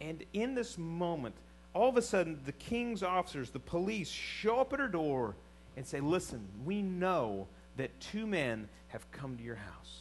And 0.00 0.24
in 0.32 0.54
this 0.54 0.78
moment, 0.78 1.34
all 1.74 1.88
of 1.88 1.96
a 1.96 2.02
sudden, 2.02 2.40
the 2.44 2.52
king's 2.52 3.02
officers, 3.02 3.50
the 3.50 3.58
police, 3.58 4.08
show 4.08 4.60
up 4.60 4.72
at 4.72 4.80
her 4.80 4.88
door 4.88 5.34
and 5.76 5.86
say, 5.86 6.00
Listen, 6.00 6.46
we 6.64 6.82
know 6.82 7.46
that 7.76 7.98
two 8.00 8.26
men 8.26 8.68
have 8.88 9.10
come 9.12 9.36
to 9.36 9.42
your 9.42 9.56
house. 9.56 10.00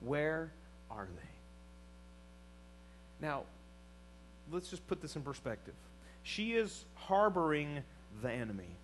Where 0.00 0.52
are 0.90 1.08
they? 1.16 1.28
Now, 3.26 3.44
let's 4.50 4.68
just 4.68 4.86
put 4.86 5.00
this 5.00 5.16
in 5.16 5.22
perspective. 5.22 5.74
She 6.22 6.52
is 6.52 6.84
harboring 6.94 7.82
the 8.22 8.30
enemy. 8.30 8.76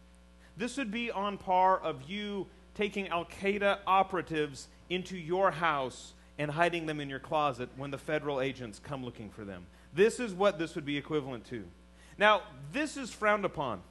This 0.56 0.76
would 0.76 0.90
be 0.90 1.10
on 1.10 1.38
par 1.38 1.78
of 1.78 2.02
you 2.08 2.46
taking 2.80 3.08
Al 3.08 3.26
Qaeda 3.26 3.80
operatives 3.86 4.68
into 4.88 5.14
your 5.14 5.50
house 5.50 6.14
and 6.38 6.50
hiding 6.50 6.86
them 6.86 6.98
in 6.98 7.10
your 7.10 7.18
closet 7.18 7.68
when 7.76 7.90
the 7.90 7.98
federal 7.98 8.40
agents 8.40 8.80
come 8.82 9.04
looking 9.04 9.28
for 9.28 9.44
them. 9.44 9.66
This 9.92 10.18
is 10.18 10.32
what 10.32 10.58
this 10.58 10.74
would 10.76 10.86
be 10.86 10.96
equivalent 10.96 11.44
to. 11.50 11.62
Now, 12.16 12.40
this 12.72 12.96
is 12.96 13.12
frowned 13.12 13.44
upon. 13.44 13.82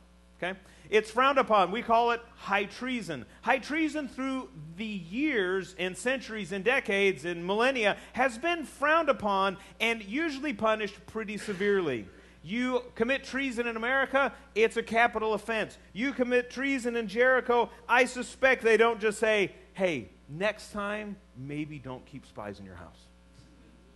Okay? 0.42 0.58
It's 0.90 1.12
frowned 1.12 1.38
upon. 1.38 1.70
We 1.70 1.84
call 1.84 2.10
it 2.10 2.22
high 2.36 2.64
treason. 2.64 3.28
High 3.44 3.60
treason 3.60 4.08
through 4.08 4.50
the 4.76 4.86
years 4.86 5.76
and 5.78 5.96
centuries 5.96 6.52
and 6.52 6.66
decades 6.66 7.26
and 7.26 7.46
millennia 7.46 7.96
has 8.14 8.40
been 8.40 8.66
frowned 8.66 9.10
upon 9.10 9.58
and 9.80 10.04
usually 10.04 10.54
punished 10.54 10.96
pretty 11.06 11.38
severely. 11.38 12.08
You 12.42 12.84
commit 12.96 13.24
treason 13.24 13.68
in 13.68 13.76
America, 13.76 14.34
it's 14.56 14.78
a 14.78 14.84
capital 14.84 15.34
offense. 15.34 15.78
You 15.94 16.14
commit 16.14 16.50
treason 16.50 16.96
in 16.96 17.08
Jericho, 17.08 17.70
I 17.88 18.06
suspect 18.06 18.64
they 18.64 18.78
don't 18.78 19.00
just 19.00 19.20
say, 19.20 19.52
hey, 19.74 20.10
next 20.30 20.72
time, 20.72 21.18
maybe 21.38 21.80
don't 21.80 22.06
keep 22.06 22.26
spies 22.26 22.60
in 22.60 22.66
your 22.66 22.76
house. 22.76 23.08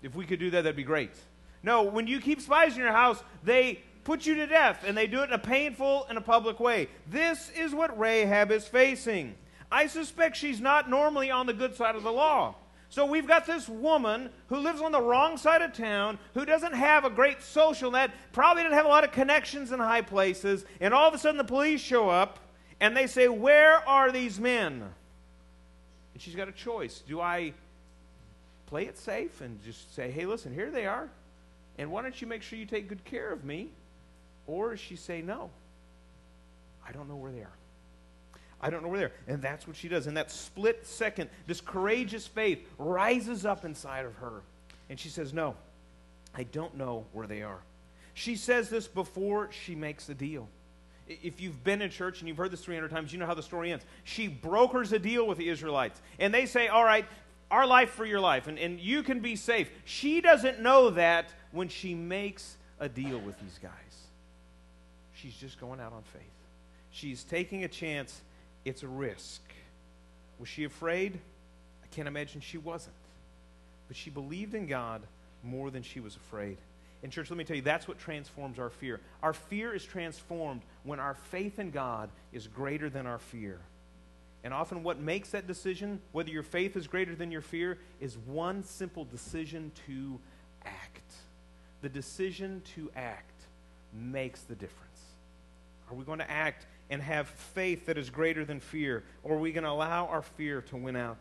If 0.01 0.15
we 0.15 0.25
could 0.25 0.39
do 0.39 0.49
that, 0.51 0.63
that'd 0.63 0.75
be 0.75 0.83
great. 0.83 1.11
No, 1.63 1.83
when 1.83 2.07
you 2.07 2.19
keep 2.19 2.41
spies 2.41 2.73
in 2.73 2.81
your 2.81 2.91
house, 2.91 3.23
they 3.43 3.79
put 4.03 4.25
you 4.25 4.35
to 4.35 4.47
death, 4.47 4.83
and 4.85 4.97
they 4.97 5.07
do 5.07 5.21
it 5.21 5.29
in 5.29 5.33
a 5.33 5.39
painful 5.39 6.05
and 6.09 6.17
a 6.17 6.21
public 6.21 6.59
way. 6.59 6.89
This 7.09 7.49
is 7.55 7.73
what 7.73 7.97
Rahab 7.97 8.51
is 8.51 8.67
facing. 8.67 9.35
I 9.71 9.87
suspect 9.87 10.35
she's 10.35 10.59
not 10.59 10.89
normally 10.89 11.31
on 11.31 11.45
the 11.45 11.53
good 11.53 11.75
side 11.75 11.95
of 11.95 12.03
the 12.03 12.11
law. 12.11 12.55
So 12.93 13.07
we've 13.07 13.25
got 13.25 13.47
this 13.47 13.67
woman 13.67 14.29
who 14.49 14.57
lives 14.57 14.79
on 14.79 14.91
the 14.91 15.01
wrong 15.01 15.35
side 15.35 15.63
of 15.63 15.73
town, 15.73 16.19
who 16.35 16.45
doesn't 16.45 16.73
have 16.73 17.05
a 17.05 17.09
great 17.09 17.41
social 17.41 17.89
net, 17.89 18.11
probably 18.33 18.61
doesn't 18.61 18.77
have 18.77 18.85
a 18.85 18.89
lot 18.89 19.03
of 19.03 19.11
connections 19.11 19.71
in 19.71 19.79
high 19.79 20.03
places, 20.03 20.63
and 20.79 20.93
all 20.93 21.07
of 21.07 21.15
a 21.15 21.17
sudden 21.17 21.39
the 21.39 21.43
police 21.43 21.81
show 21.81 22.07
up 22.07 22.37
and 22.79 22.95
they 22.95 23.07
say, 23.07 23.27
Where 23.27 23.77
are 23.89 24.11
these 24.11 24.39
men? 24.39 24.83
And 26.13 26.21
she's 26.21 26.35
got 26.35 26.47
a 26.47 26.51
choice. 26.51 27.01
Do 27.07 27.19
I 27.19 27.53
play 28.67 28.85
it 28.85 28.99
safe 28.99 29.41
and 29.41 29.59
just 29.63 29.95
say, 29.95 30.11
Hey, 30.11 30.27
listen, 30.27 30.53
here 30.53 30.69
they 30.69 30.85
are, 30.85 31.09
and 31.79 31.89
why 31.89 32.03
don't 32.03 32.21
you 32.21 32.27
make 32.27 32.43
sure 32.43 32.59
you 32.59 32.67
take 32.67 32.87
good 32.87 33.03
care 33.05 33.33
of 33.33 33.43
me? 33.43 33.69
Or 34.45 34.69
does 34.69 34.79
she 34.79 34.97
say, 34.97 35.23
No, 35.23 35.49
I 36.87 36.91
don't 36.91 37.09
know 37.09 37.15
where 37.15 37.31
they 37.31 37.41
are. 37.41 37.57
I 38.63 38.69
don't 38.69 38.81
know 38.81 38.87
where 38.87 38.99
they 38.99 39.05
are. 39.05 39.11
And 39.27 39.41
that's 39.41 39.67
what 39.67 39.75
she 39.75 39.89
does. 39.89 40.07
In 40.07 40.13
that 40.13 40.31
split 40.31 40.87
second, 40.87 41.29
this 41.47 41.59
courageous 41.59 42.25
faith 42.25 42.65
rises 42.77 43.45
up 43.45 43.65
inside 43.65 44.05
of 44.05 44.15
her. 44.15 44.41
And 44.89 44.97
she 44.97 45.09
says, 45.09 45.33
No, 45.33 45.55
I 46.33 46.43
don't 46.43 46.77
know 46.77 47.05
where 47.11 47.27
they 47.27 47.43
are. 47.43 47.59
She 48.13 48.37
says 48.37 48.69
this 48.69 48.87
before 48.87 49.49
she 49.51 49.75
makes 49.75 50.05
the 50.05 50.13
deal. 50.13 50.47
If 51.07 51.41
you've 51.41 51.61
been 51.65 51.81
in 51.81 51.89
church 51.89 52.21
and 52.21 52.29
you've 52.29 52.37
heard 52.37 52.51
this 52.51 52.63
300 52.63 52.89
times, 52.89 53.11
you 53.11 53.19
know 53.19 53.25
how 53.25 53.33
the 53.33 53.43
story 53.43 53.73
ends. 53.73 53.83
She 54.05 54.29
brokers 54.29 54.93
a 54.93 54.99
deal 54.99 55.27
with 55.27 55.37
the 55.37 55.49
Israelites. 55.49 55.99
And 56.17 56.33
they 56.33 56.45
say, 56.45 56.69
All 56.69 56.85
right, 56.85 57.05
our 57.51 57.67
life 57.67 57.89
for 57.89 58.05
your 58.05 58.21
life, 58.21 58.47
and, 58.47 58.57
and 58.57 58.79
you 58.79 59.03
can 59.03 59.19
be 59.19 59.35
safe. 59.35 59.69
She 59.83 60.21
doesn't 60.21 60.61
know 60.61 60.89
that 60.91 61.33
when 61.51 61.67
she 61.67 61.93
makes 61.93 62.55
a 62.79 62.87
deal 62.87 63.19
with 63.19 63.37
these 63.41 63.59
guys. 63.61 63.71
She's 65.13 65.35
just 65.35 65.59
going 65.59 65.81
out 65.81 65.91
on 65.91 66.03
faith. 66.03 66.21
She's 66.91 67.23
taking 67.23 67.63
a 67.63 67.67
chance 67.67 68.21
it's 68.65 68.83
a 68.83 68.87
risk. 68.87 69.41
Was 70.39 70.49
she 70.49 70.63
afraid? 70.63 71.19
I 71.83 71.87
can't 71.95 72.07
imagine 72.07 72.41
she 72.41 72.57
wasn't. 72.57 72.95
But 73.87 73.97
she 73.97 74.09
believed 74.09 74.55
in 74.55 74.67
God 74.67 75.01
more 75.43 75.69
than 75.69 75.83
she 75.83 75.99
was 75.99 76.15
afraid. 76.15 76.57
And, 77.03 77.11
church, 77.11 77.29
let 77.29 77.37
me 77.37 77.43
tell 77.43 77.57
you, 77.57 77.61
that's 77.61 77.87
what 77.87 77.99
transforms 77.99 78.57
our 78.59 78.69
fear. 78.69 79.01
Our 79.21 79.33
fear 79.33 79.75
is 79.75 79.83
transformed 79.83 80.61
when 80.83 80.99
our 80.99 81.15
faith 81.15 81.59
in 81.59 81.71
God 81.71 82.09
is 82.31 82.47
greater 82.47 82.89
than 82.89 83.05
our 83.05 83.19
fear. 83.19 83.59
And 84.45 84.53
often, 84.53 84.83
what 84.83 84.99
makes 84.99 85.29
that 85.31 85.45
decision, 85.45 86.01
whether 86.13 86.29
your 86.29 86.43
faith 86.43 86.75
is 86.75 86.87
greater 86.87 87.15
than 87.15 87.31
your 87.31 87.41
fear, 87.41 87.77
is 87.99 88.17
one 88.17 88.63
simple 88.63 89.05
decision 89.05 89.71
to 89.87 90.19
act. 90.65 91.13
The 91.81 91.89
decision 91.89 92.61
to 92.75 92.89
act 92.95 93.41
makes 93.93 94.41
the 94.41 94.55
difference. 94.55 95.01
Are 95.89 95.95
we 95.95 96.05
going 96.05 96.19
to 96.19 96.31
act 96.31 96.65
and 96.93 97.01
have 97.01 97.27
faith 97.27 97.87
that 97.87 97.97
is 97.97 98.11
greater 98.11 98.45
than 98.45 98.59
fear? 98.59 99.03
Or 99.23 99.35
are 99.35 99.39
we 99.39 99.51
going 99.51 99.63
to 99.63 99.71
allow 99.71 100.05
our 100.05 100.21
fear 100.21 100.61
to 100.69 100.77
win 100.77 100.95
out? 100.95 101.17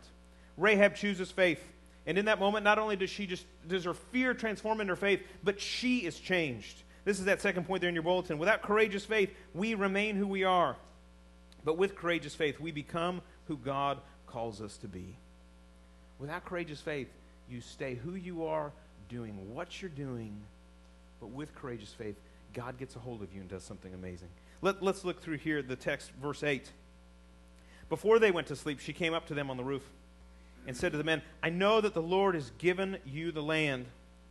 Rahab 0.55 0.93
chooses 0.93 1.31
faith. 1.31 1.59
And 2.05 2.15
in 2.15 2.25
that 2.25 2.39
moment, 2.39 2.63
not 2.63 2.77
only 2.77 2.95
does 2.95 3.09
she 3.09 3.25
just 3.25 3.43
does 3.67 3.85
her 3.85 3.95
fear 3.95 4.35
transform 4.35 4.81
into 4.81 4.91
her 4.91 4.95
faith, 4.95 5.23
but 5.43 5.59
she 5.59 6.05
is 6.05 6.19
changed. 6.19 6.83
This 7.05 7.17
is 7.17 7.25
that 7.25 7.41
second 7.41 7.65
point 7.65 7.81
there 7.81 7.89
in 7.89 7.95
your 7.95 8.03
bulletin. 8.03 8.37
Without 8.37 8.61
courageous 8.61 9.03
faith, 9.03 9.31
we 9.55 9.73
remain 9.73 10.15
who 10.15 10.27
we 10.27 10.43
are. 10.43 10.75
But 11.65 11.79
with 11.79 11.95
courageous 11.95 12.35
faith, 12.35 12.59
we 12.59 12.71
become 12.71 13.23
who 13.47 13.57
God 13.57 13.97
calls 14.27 14.61
us 14.61 14.77
to 14.77 14.87
be. 14.87 15.15
Without 16.19 16.45
courageous 16.45 16.81
faith, 16.81 17.07
you 17.49 17.61
stay 17.61 17.95
who 17.95 18.13
you 18.13 18.45
are, 18.45 18.71
doing 19.09 19.55
what 19.55 19.81
you're 19.81 19.89
doing. 19.89 20.39
But 21.19 21.31
with 21.31 21.55
courageous 21.55 21.93
faith, 21.93 22.15
God 22.53 22.77
gets 22.77 22.95
a 22.95 22.99
hold 22.99 23.23
of 23.23 23.33
you 23.33 23.41
and 23.41 23.49
does 23.49 23.63
something 23.63 23.91
amazing. 23.95 24.29
Let, 24.63 24.81
us 24.81 25.03
look 25.03 25.21
through 25.21 25.39
here 25.39 25.61
the 25.61 25.75
text, 25.75 26.13
verse 26.21 26.41
8. 26.41 26.71
Before 27.89 28.17
they 28.17 28.31
went 28.31 28.47
to 28.47 28.55
sleep, 28.55 28.79
she 28.79 28.93
came 28.93 29.13
up 29.13 29.27
to 29.27 29.33
them 29.33 29.49
on 29.49 29.57
the 29.57 29.63
roof 29.63 29.83
and 30.65 30.77
said 30.77 30.93
to 30.93 30.97
the 30.97 31.03
men, 31.03 31.21
I 31.43 31.49
know 31.49 31.81
that 31.81 31.93
the 31.93 32.01
Lord 32.01 32.33
has 32.33 32.49
given 32.59 32.97
you 33.05 33.33
the 33.33 33.43
land, 33.43 33.87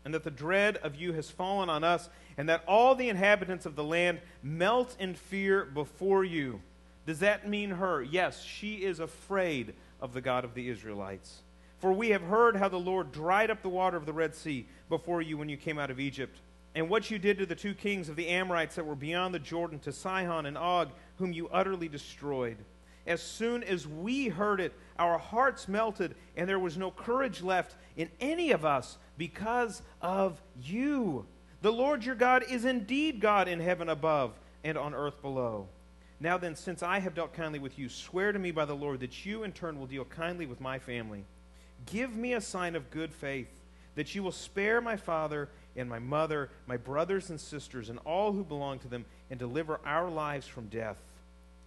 and 0.06 0.14
that 0.14 0.24
the 0.24 0.30
dread 0.30 0.78
of 0.78 0.96
you 0.96 1.12
has 1.12 1.28
fallen 1.28 1.68
on 1.68 1.84
us, 1.84 2.08
and 2.38 2.48
that 2.48 2.64
all 2.66 2.94
the 2.94 3.10
inhabitants 3.10 3.66
of 3.66 3.76
the 3.76 3.84
land 3.84 4.22
melt 4.42 4.96
in 4.98 5.12
fear 5.12 5.66
before 5.66 6.24
you. 6.24 6.62
Does 7.04 7.18
that 7.18 7.46
mean 7.46 7.68
her? 7.68 8.02
Yes, 8.02 8.42
she 8.42 8.76
is 8.76 9.00
afraid 9.00 9.74
of 10.00 10.14
the 10.14 10.22
God 10.22 10.46
of 10.46 10.54
the 10.54 10.70
Israelites. 10.70 11.42
For 11.76 11.92
we 11.92 12.08
have 12.08 12.22
heard 12.22 12.56
how 12.56 12.70
the 12.70 12.78
Lord 12.78 13.12
dried 13.12 13.50
up 13.50 13.60
the 13.60 13.68
water 13.68 13.98
of 13.98 14.06
the 14.06 14.14
Red 14.14 14.34
Sea 14.34 14.66
before 14.88 15.20
you 15.20 15.36
when 15.36 15.50
you 15.50 15.58
came 15.58 15.78
out 15.78 15.90
of 15.90 16.00
Egypt 16.00 16.38
and 16.74 16.88
what 16.88 17.10
you 17.10 17.18
did 17.18 17.38
to 17.38 17.46
the 17.46 17.54
two 17.54 17.74
kings 17.74 18.08
of 18.08 18.16
the 18.16 18.28
Amorites 18.28 18.76
that 18.76 18.86
were 18.86 18.94
beyond 18.94 19.34
the 19.34 19.38
Jordan, 19.38 19.78
to 19.80 19.92
Sihon 19.92 20.46
and 20.46 20.56
Og, 20.56 20.90
whom 21.18 21.32
you 21.32 21.48
utterly 21.48 21.88
destroyed. 21.88 22.56
As 23.06 23.20
soon 23.20 23.62
as 23.64 23.86
we 23.86 24.28
heard 24.28 24.60
it, 24.60 24.72
our 24.98 25.18
hearts 25.18 25.68
melted, 25.68 26.14
and 26.36 26.48
there 26.48 26.58
was 26.58 26.76
no 26.76 26.90
courage 26.90 27.42
left 27.42 27.76
in 27.96 28.08
any 28.20 28.52
of 28.52 28.64
us 28.64 28.96
because 29.18 29.82
of 30.00 30.40
you. 30.62 31.26
The 31.62 31.72
Lord 31.72 32.04
your 32.04 32.14
God 32.14 32.44
is 32.48 32.64
indeed 32.64 33.20
God 33.20 33.48
in 33.48 33.60
heaven 33.60 33.88
above 33.88 34.38
and 34.64 34.78
on 34.78 34.94
earth 34.94 35.20
below. 35.20 35.68
Now 36.20 36.38
then, 36.38 36.54
since 36.54 36.82
I 36.84 37.00
have 37.00 37.14
dealt 37.14 37.34
kindly 37.34 37.58
with 37.58 37.78
you, 37.78 37.88
swear 37.88 38.30
to 38.30 38.38
me 38.38 38.52
by 38.52 38.64
the 38.64 38.76
Lord 38.76 39.00
that 39.00 39.26
you 39.26 39.42
in 39.42 39.52
turn 39.52 39.78
will 39.78 39.86
deal 39.86 40.04
kindly 40.04 40.46
with 40.46 40.60
my 40.60 40.78
family. 40.78 41.24
Give 41.86 42.14
me 42.14 42.34
a 42.34 42.40
sign 42.40 42.76
of 42.76 42.90
good 42.90 43.12
faith, 43.12 43.50
that 43.94 44.14
you 44.14 44.22
will 44.22 44.32
spare 44.32 44.80
my 44.80 44.96
father 44.96 45.49
and 45.76 45.88
my 45.88 45.99
mother, 45.99 46.50
my 46.66 46.76
brothers 46.76 47.30
and 47.30 47.40
sisters, 47.40 47.88
and 47.88 47.99
all 48.04 48.32
who 48.32 48.44
belong 48.44 48.78
to 48.80 48.88
them, 48.88 49.04
and 49.30 49.38
deliver 49.38 49.80
our 49.84 50.11
lives 50.11 50.46
from 50.46 50.66
death. 50.66 50.96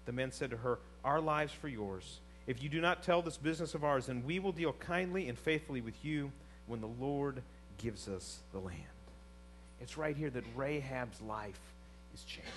The 0.06 0.12
men 0.12 0.32
said 0.32 0.52
to 0.52 0.58
her, 0.58 0.80
Our 1.04 1.22
lives 1.22 1.54
for 1.54 1.68
yours. 1.68 2.20
If 2.48 2.62
you 2.62 2.70
do 2.70 2.80
not 2.80 3.04
tell 3.04 3.22
this 3.22 3.38
business 3.38 3.74
of 3.74 3.84
ours, 3.84 4.06
then 4.06 4.24
we 4.24 4.40
will 4.40 4.52
deal 4.52 4.74
kindly 4.74 5.30
and 5.30 5.38
faithfully 5.38 5.82
with 5.82 6.06
you 6.06 6.32
when 6.68 6.82
the 6.82 6.88
Lord 6.88 7.42
gives 7.78 8.08
us 8.08 8.40
the 8.52 8.60
land. 8.60 8.80
It's 9.82 9.98
right 9.98 10.16
here 10.16 10.30
that 10.30 10.44
Rahab's 10.56 11.22
life 11.22 11.60
is 12.14 12.24
changed. 12.24 12.50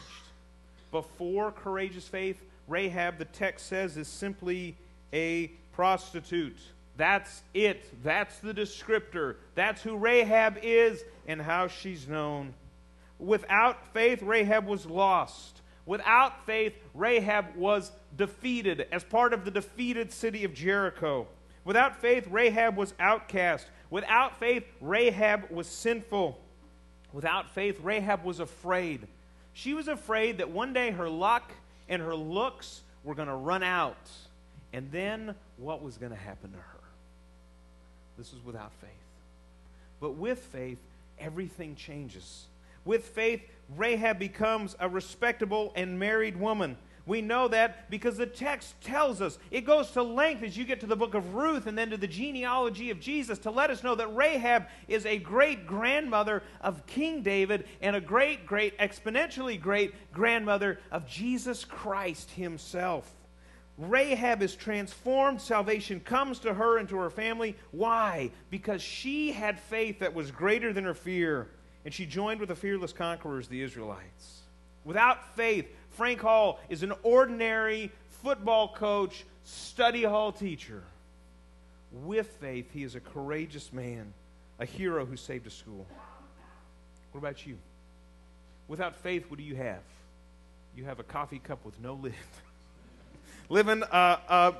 Before 0.92 1.52
courageous 1.52 2.06
faith, 2.06 2.40
Rahab, 2.66 3.18
the 3.18 3.24
text 3.24 3.66
says, 3.66 3.96
is 3.96 4.08
simply 4.08 4.76
a 5.12 5.48
prostitute. 5.72 6.58
That's 6.98 7.42
it. 7.54 7.84
That's 8.02 8.40
the 8.40 8.52
descriptor. 8.52 9.36
That's 9.54 9.80
who 9.82 9.96
Rahab 9.96 10.58
is 10.62 11.04
and 11.28 11.40
how 11.40 11.68
she's 11.68 12.08
known. 12.08 12.52
Without 13.20 13.94
faith, 13.94 14.20
Rahab 14.20 14.66
was 14.66 14.84
lost. 14.84 15.62
Without 15.86 16.44
faith, 16.44 16.74
Rahab 16.94 17.56
was 17.56 17.92
defeated 18.16 18.88
as 18.92 19.04
part 19.04 19.32
of 19.32 19.44
the 19.44 19.50
defeated 19.50 20.12
city 20.12 20.44
of 20.44 20.52
Jericho. 20.52 21.28
Without 21.64 22.00
faith, 22.00 22.26
Rahab 22.28 22.76
was 22.76 22.92
outcast. 22.98 23.68
Without 23.90 24.38
faith, 24.40 24.64
Rahab 24.80 25.50
was 25.50 25.68
sinful. 25.68 26.38
Without 27.12 27.54
faith, 27.54 27.80
Rahab 27.80 28.24
was 28.24 28.40
afraid. 28.40 29.06
She 29.52 29.72
was 29.72 29.86
afraid 29.86 30.38
that 30.38 30.50
one 30.50 30.72
day 30.72 30.90
her 30.90 31.08
luck 31.08 31.52
and 31.88 32.02
her 32.02 32.16
looks 32.16 32.82
were 33.04 33.14
going 33.14 33.28
to 33.28 33.34
run 33.34 33.62
out. 33.62 34.10
And 34.72 34.90
then 34.90 35.34
what 35.56 35.82
was 35.82 35.96
going 35.96 36.12
to 36.12 36.18
happen 36.18 36.50
to 36.50 36.58
her? 36.58 36.77
This 38.18 38.32
is 38.32 38.44
without 38.44 38.72
faith. 38.80 38.90
But 40.00 40.16
with 40.16 40.40
faith, 40.40 40.78
everything 41.18 41.76
changes. 41.76 42.46
With 42.84 43.04
faith, 43.04 43.42
Rahab 43.76 44.18
becomes 44.18 44.76
a 44.80 44.88
respectable 44.88 45.72
and 45.76 45.98
married 45.98 46.38
woman. 46.38 46.76
We 47.06 47.22
know 47.22 47.48
that 47.48 47.88
because 47.90 48.18
the 48.18 48.26
text 48.26 48.78
tells 48.82 49.22
us. 49.22 49.38
It 49.50 49.62
goes 49.62 49.92
to 49.92 50.02
length 50.02 50.42
as 50.42 50.58
you 50.58 50.64
get 50.66 50.80
to 50.80 50.86
the 50.86 50.96
book 50.96 51.14
of 51.14 51.34
Ruth 51.34 51.66
and 51.66 51.78
then 51.78 51.88
to 51.90 51.96
the 51.96 52.06
genealogy 52.06 52.90
of 52.90 53.00
Jesus 53.00 53.38
to 53.40 53.50
let 53.50 53.70
us 53.70 53.82
know 53.82 53.94
that 53.94 54.14
Rahab 54.14 54.66
is 54.88 55.06
a 55.06 55.16
great 55.16 55.66
grandmother 55.66 56.42
of 56.60 56.84
King 56.86 57.22
David 57.22 57.66
and 57.80 57.96
a 57.96 58.00
great, 58.00 58.44
great, 58.44 58.76
exponentially 58.78 59.58
great 59.58 59.94
grandmother 60.12 60.80
of 60.90 61.06
Jesus 61.06 61.64
Christ 61.64 62.30
himself. 62.32 63.10
Rahab 63.78 64.42
is 64.42 64.56
transformed. 64.56 65.40
Salvation 65.40 66.00
comes 66.00 66.40
to 66.40 66.52
her 66.52 66.78
and 66.78 66.88
to 66.88 66.96
her 66.96 67.10
family. 67.10 67.56
Why? 67.70 68.32
Because 68.50 68.82
she 68.82 69.30
had 69.30 69.60
faith 69.60 70.00
that 70.00 70.14
was 70.14 70.32
greater 70.32 70.72
than 70.72 70.84
her 70.84 70.94
fear, 70.94 71.48
and 71.84 71.94
she 71.94 72.04
joined 72.04 72.40
with 72.40 72.48
the 72.48 72.56
fearless 72.56 72.92
conquerors, 72.92 73.46
the 73.46 73.62
Israelites. 73.62 74.40
Without 74.84 75.36
faith, 75.36 75.66
Frank 75.90 76.20
Hall 76.20 76.58
is 76.68 76.82
an 76.82 76.92
ordinary 77.04 77.92
football 78.22 78.74
coach, 78.74 79.24
study 79.44 80.02
hall 80.02 80.32
teacher. 80.32 80.82
With 81.92 82.26
faith, 82.40 82.70
he 82.72 82.82
is 82.82 82.96
a 82.96 83.00
courageous 83.00 83.72
man, 83.72 84.12
a 84.58 84.64
hero 84.64 85.06
who 85.06 85.16
saved 85.16 85.46
a 85.46 85.50
school. 85.50 85.86
What 87.12 87.20
about 87.20 87.46
you? 87.46 87.56
Without 88.66 88.96
faith, 88.96 89.30
what 89.30 89.38
do 89.38 89.44
you 89.44 89.54
have? 89.54 89.82
You 90.76 90.84
have 90.84 90.98
a 90.98 91.04
coffee 91.04 91.38
cup 91.38 91.64
with 91.64 91.80
no 91.80 91.94
lid. 91.94 92.14
living 93.48 93.82
a, 93.82 94.18
a, 94.28 94.54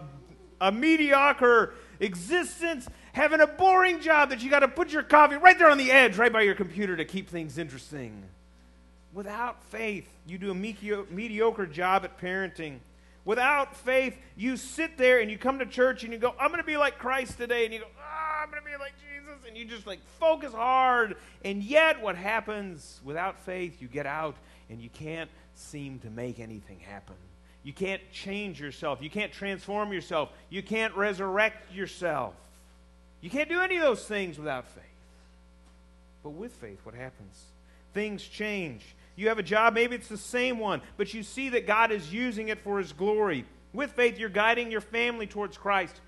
a 0.61 0.73
mediocre 0.73 1.75
existence, 2.01 2.89
having 3.13 3.41
a 3.41 3.47
boring 3.47 4.01
job 4.01 4.31
that 4.31 4.43
you 4.43 4.51
got 4.51 4.61
to 4.61 4.69
put 4.69 4.91
your 4.91 5.03
coffee 5.03 5.37
right 5.37 5.59
there 5.59 5.71
on 5.71 5.79
the 5.79 5.91
edge, 5.91 6.17
right 6.17 6.33
by 6.33 6.43
your 6.43 6.55
computer 6.55 6.97
to 6.97 7.05
keep 7.05 7.29
things 7.29 7.59
interesting. 7.59 8.23
Without 9.13 9.65
faith, 9.65 10.09
you 10.27 10.39
do 10.39 10.51
a 10.51 10.55
mediocre 10.55 11.67
job 11.67 12.05
at 12.05 12.19
parenting. 12.21 12.79
Without 13.25 13.77
faith, 13.77 14.17
you 14.37 14.57
sit 14.57 14.97
there 14.97 15.21
and 15.21 15.31
you 15.31 15.37
come 15.37 15.59
to 15.59 15.67
church 15.67 16.05
and 16.05 16.13
you 16.13 16.19
go, 16.19 16.35
I'm 16.41 16.49
going 16.49 16.61
to 16.61 16.67
be 16.67 16.77
like 16.77 16.99
Christ 16.99 17.37
today. 17.37 17.65
And 17.65 17.75
you 17.75 17.81
go, 17.81 17.87
oh, 17.87 18.43
I'm 18.43 18.51
going 18.51 18.63
to 18.63 18.67
be 18.67 18.77
like 18.77 18.93
Jesus. 18.97 19.47
And 19.47 19.57
you 19.57 19.65
just 19.65 19.87
like 19.87 20.01
focus 20.19 20.53
hard. 20.53 21.17
And 21.45 21.63
yet, 21.63 22.01
what 22.01 22.17
happens 22.17 23.01
without 23.05 23.39
faith, 23.45 23.83
you 23.83 23.89
get 23.89 24.07
out 24.07 24.37
and 24.71 24.81
you 24.81 24.89
can't 24.89 25.31
seem 25.55 25.99
to 26.01 26.11
make 26.11 26.39
anything 26.39 26.81
happen. 26.81 27.17
You 27.63 27.73
can't 27.73 28.03
change 28.13 28.61
yourself. 28.61 29.01
You 29.03 29.11
can't 29.11 29.33
transform 29.33 29.93
yourself. 29.93 30.31
You 30.49 30.63
can't 30.63 30.95
resurrect 30.97 31.73
yourself. 31.73 32.35
You 33.21 33.31
can't 33.31 33.49
do 33.49 33.61
any 33.61 33.77
of 33.77 33.83
those 33.83 34.05
things 34.05 34.39
without 34.39 34.67
faith. 34.69 34.85
But 36.23 36.31
with 36.31 36.53
faith, 36.53 36.79
what 36.85 36.95
happens? 36.95 37.37
Things 37.95 38.23
change. 38.23 38.83
You 39.17 39.29
have 39.29 39.39
a 39.39 39.43
job, 39.43 39.75
maybe 39.75 39.97
it's 39.97 40.09
the 40.09 40.17
same 40.17 40.59
one, 40.59 40.81
but 40.97 41.13
you 41.13 41.25
see 41.25 41.49
that 41.49 41.67
God 41.67 41.91
is 41.91 42.13
using 42.13 42.49
it 42.49 42.61
for 42.61 42.79
His 42.79 42.93
glory. 42.93 43.45
With 43.73 43.93
faith, 43.93 44.19
you're 44.19 44.29
guiding 44.29 44.71
your 44.71 44.81
family 44.81 45.27
towards 45.27 45.59
Christ. 45.59 46.01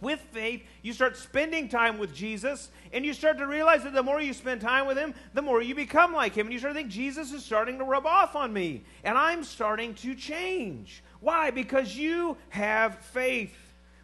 With 0.00 0.20
faith, 0.32 0.62
you 0.82 0.92
start 0.92 1.16
spending 1.16 1.68
time 1.68 1.98
with 1.98 2.14
Jesus, 2.14 2.70
and 2.92 3.04
you 3.04 3.12
start 3.12 3.38
to 3.38 3.46
realize 3.46 3.82
that 3.82 3.94
the 3.94 4.02
more 4.02 4.20
you 4.20 4.32
spend 4.32 4.60
time 4.60 4.86
with 4.86 4.96
Him, 4.96 5.12
the 5.34 5.42
more 5.42 5.60
you 5.60 5.74
become 5.74 6.12
like 6.12 6.34
Him. 6.34 6.46
And 6.46 6.52
you 6.52 6.60
start 6.60 6.74
to 6.74 6.80
think, 6.80 6.90
Jesus 6.90 7.32
is 7.32 7.44
starting 7.44 7.78
to 7.78 7.84
rub 7.84 8.06
off 8.06 8.36
on 8.36 8.52
me, 8.52 8.84
and 9.02 9.18
I'm 9.18 9.42
starting 9.42 9.94
to 9.94 10.14
change. 10.14 11.02
Why? 11.20 11.50
Because 11.50 11.96
you 11.96 12.36
have 12.50 12.98
faith. 12.98 13.56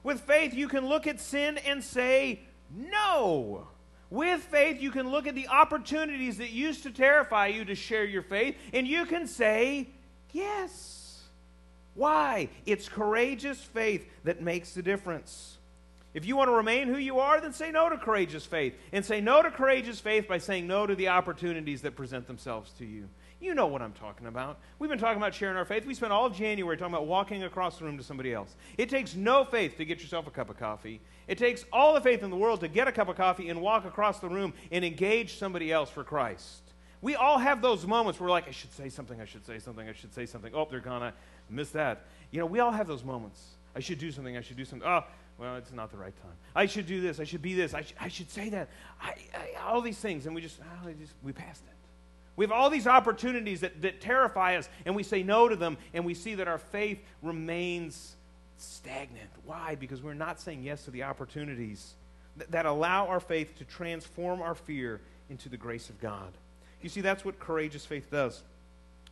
With 0.03 0.21
faith, 0.21 0.53
you 0.53 0.67
can 0.69 0.87
look 0.87 1.07
at 1.07 1.21
sin 1.21 1.59
and 1.59 1.83
say, 1.83 2.41
No. 2.75 3.69
With 4.11 4.43
faith, 4.43 4.81
you 4.81 4.91
can 4.91 5.11
look 5.11 5.27
at 5.27 5.35
the 5.35 5.49
opportunities 5.49 6.39
that 6.39 6.51
used 6.51 6.83
to 6.83 6.91
terrify 6.91 7.49
you 7.49 7.65
to 7.65 7.75
share 7.75 8.05
your 8.05 8.23
faith, 8.23 8.57
and 8.73 8.87
you 8.87 9.07
can 9.07 9.29
say, 9.29 9.89
Yes. 10.33 11.23
Why? 11.95 12.49
It's 12.67 12.89
courageous 12.89 13.61
faith 13.61 14.09
that 14.25 14.43
makes 14.43 14.75
the 14.75 14.83
difference. 14.83 15.59
If 16.15 16.25
you 16.25 16.37
want 16.37 16.49
to 16.49 16.53
remain 16.53 16.87
who 16.87 16.97
you 16.97 17.19
are, 17.19 17.41
then 17.41 17.53
say 17.53 17.73
no 17.73 17.89
to 17.89 17.99
courageous 17.99 18.47
faith. 18.47 18.75
And 18.93 19.05
say 19.05 19.21
no 19.21 19.43
to 19.43 19.51
courageous 19.51 19.99
faith 19.99 20.29
by 20.29 20.39
saying 20.39 20.67
no 20.67 20.87
to 20.87 20.95
the 20.95 21.09
opportunities 21.09 21.83
that 21.83 21.97
present 21.97 22.29
themselves 22.29 22.71
to 22.79 22.85
you. 22.85 23.09
You 23.41 23.55
know 23.55 23.67
what 23.67 23.83
I'm 23.83 23.93
talking 23.93 24.27
about. 24.29 24.61
We've 24.79 24.89
been 24.89 24.99
talking 24.99 25.19
about 25.19 25.35
sharing 25.35 25.57
our 25.57 25.65
faith. 25.65 25.85
We 25.85 25.95
spent 25.95 26.13
all 26.13 26.31
January 26.31 26.77
talking 26.77 26.95
about 26.95 27.07
walking 27.07 27.43
across 27.43 27.79
the 27.79 27.85
room 27.85 27.99
to 27.99 28.05
somebody 28.05 28.33
else. 28.33 28.55
It 28.79 28.89
takes 28.89 29.15
no 29.15 29.45
faith 29.45 29.77
to 29.77 29.85
get 29.85 30.01
yourself 30.01 30.27
a 30.27 30.31
cup 30.31 30.49
of 30.49 30.59
coffee. 30.59 31.01
It 31.27 31.37
takes 31.37 31.65
all 31.73 31.95
the 31.95 32.01
faith 32.01 32.23
in 32.23 32.31
the 32.31 32.37
world 32.37 32.61
to 32.61 32.69
get 32.69 32.89
a 32.89 32.93
cup 32.93 33.09
of 33.09 33.17
coffee 33.17 33.49
and 33.49 33.61
walk 33.61 33.85
across 33.85 34.21
the 34.21 34.29
room 34.29 34.55
and 34.71 34.85
engage 34.85 35.37
somebody 35.37 35.73
else 35.73 35.91
for 35.91 36.05
Christ. 36.05 36.63
We 37.03 37.17
all 37.17 37.39
have 37.39 37.61
those 37.61 37.87
moments 37.87 38.19
where 38.19 38.29
we're 38.29 38.33
like, 38.33 38.49
I 38.49 38.53
should 38.53 38.73
say 38.73 38.89
something, 38.89 39.21
I 39.21 39.27
should 39.27 39.45
say 39.45 39.59
something, 39.59 39.87
I 39.87 39.93
should 39.93 40.15
say 40.15 40.25
something. 40.25 40.55
Oh, 40.55 40.67
they're 40.71 40.81
gone. 40.81 41.03
I 41.03 41.13
missed 41.51 41.75
that. 41.75 42.07
You 42.31 42.39
know, 42.39 42.47
we 42.47 42.61
all 42.61 42.71
have 42.71 42.87
those 42.87 43.05
moments. 43.05 43.43
I 43.77 43.81
should 43.81 43.99
do 43.99 44.11
something, 44.11 44.37
I 44.37 44.41
should 44.41 44.57
do 44.57 44.65
something. 44.65 44.89
Oh, 44.89 45.05
well, 45.39 45.57
it's 45.57 45.73
not 45.73 45.91
the 45.91 45.97
right 45.97 46.15
time. 46.23 46.33
I 46.55 46.67
should 46.67 46.87
do 46.87 47.01
this. 47.01 47.19
I 47.19 47.25
should 47.25 47.43
be 47.43 47.55
this. 47.55 47.75
I, 47.75 47.83
sh- 47.83 47.95
I 48.01 48.09
should 48.09 48.31
say 48.31 48.51
that. 48.51 48.69
I, 49.01 49.15
I, 49.35 49.63
all 49.65 49.81
these 49.81 49.99
things. 49.99 50.27
And 50.27 50.35
we 50.35 50.41
just, 50.41 50.61
oh, 50.61 50.91
just, 51.01 51.13
we 51.23 51.33
passed 51.33 51.63
it. 51.67 51.75
We 52.37 52.45
have 52.45 52.53
all 52.53 52.71
these 52.71 52.87
opportunities 52.87 53.61
that, 53.61 53.81
that 53.83 54.01
terrify 54.01 54.57
us, 54.57 54.69
and 54.85 54.97
we 54.97 55.03
say 55.03 55.23
no 55.23 55.49
to 55.49 55.57
them, 55.57 55.77
and 55.93 56.05
we 56.05 56.15
see 56.15 56.35
that 56.37 56.49
our 56.49 56.59
faith 56.59 56.99
remains 57.23 58.17
stagnant. 58.59 59.31
Why? 59.45 59.77
Because 59.77 60.03
we're 60.03 60.15
not 60.15 60.41
saying 60.41 60.63
yes 60.63 60.85
to 60.85 60.91
the 60.91 61.05
opportunities 61.05 61.95
that, 62.37 62.51
that 62.51 62.67
allow 62.67 63.07
our 63.07 63.21
faith 63.21 63.57
to 63.59 63.65
transform 63.65 64.43
our 64.43 64.55
fear 64.55 65.01
into 65.31 65.49
the 65.49 65.57
grace 65.57 65.89
of 65.91 66.01
God. 66.01 66.33
You 66.83 66.89
see, 66.89 67.01
that's 67.01 67.25
what 67.25 67.39
courageous 67.39 67.87
faith 67.87 68.11
does. 68.11 68.43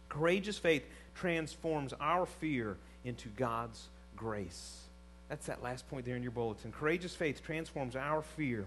Courageous 0.08 0.58
faith 0.58 0.84
transforms 1.14 1.94
our 2.00 2.26
fear 2.26 2.76
into 3.04 3.28
God's 3.30 3.88
grace. 4.16 4.81
That's 5.32 5.46
that 5.46 5.62
last 5.62 5.88
point 5.88 6.04
there 6.04 6.14
in 6.14 6.22
your 6.22 6.30
bulletin. 6.30 6.72
Courageous 6.72 7.14
faith 7.14 7.42
transforms 7.42 7.96
our 7.96 8.20
fear 8.20 8.66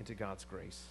into 0.00 0.14
God's 0.14 0.44
grace. 0.44 0.82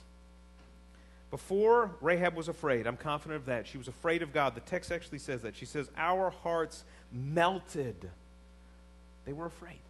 Before 1.29 1.91
Rahab 1.99 2.33
was 2.33 2.47
afraid, 2.47 2.87
I'm 2.87 2.95
confident 2.95 3.41
of 3.41 3.47
that. 3.47 3.67
She 3.67 3.77
was 3.77 3.89
afraid 3.89 4.21
of 4.21 4.31
God. 4.31 4.55
The 4.55 4.61
text 4.61 4.89
actually 4.89 5.17
says 5.17 5.41
that. 5.41 5.57
She 5.57 5.65
says, 5.65 5.89
Our 5.97 6.29
hearts 6.29 6.85
melted. 7.11 8.09
They 9.25 9.33
were 9.33 9.47
afraid. 9.47 9.81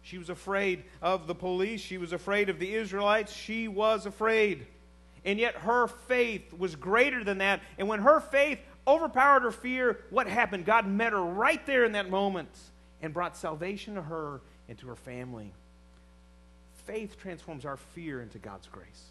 She 0.00 0.16
was 0.16 0.30
afraid 0.30 0.84
of 1.02 1.26
the 1.26 1.34
police. 1.34 1.82
She 1.82 1.98
was 1.98 2.14
afraid 2.14 2.48
of 2.48 2.58
the 2.58 2.74
Israelites. 2.74 3.30
She 3.30 3.68
was 3.68 4.06
afraid. 4.06 4.66
And 5.22 5.38
yet 5.38 5.54
her 5.54 5.86
faith 5.86 6.50
was 6.56 6.76
greater 6.76 7.22
than 7.22 7.36
that. 7.38 7.60
And 7.76 7.88
when 7.88 8.00
her 8.00 8.20
faith 8.20 8.58
overpowered 8.88 9.42
her 9.42 9.52
fear, 9.52 10.00
what 10.08 10.26
happened? 10.28 10.64
God 10.64 10.86
met 10.86 11.12
her 11.12 11.22
right 11.22 11.64
there 11.66 11.84
in 11.84 11.92
that 11.92 12.08
moment 12.08 12.48
and 13.02 13.12
brought 13.12 13.36
salvation 13.36 13.96
to 13.96 14.02
her 14.02 14.40
and 14.68 14.78
to 14.78 14.88
her 14.88 14.96
family. 14.96 15.52
Faith 16.86 17.16
transforms 17.20 17.64
our 17.64 17.76
fear 17.76 18.20
into 18.20 18.38
God's 18.38 18.68
grace. 18.68 19.04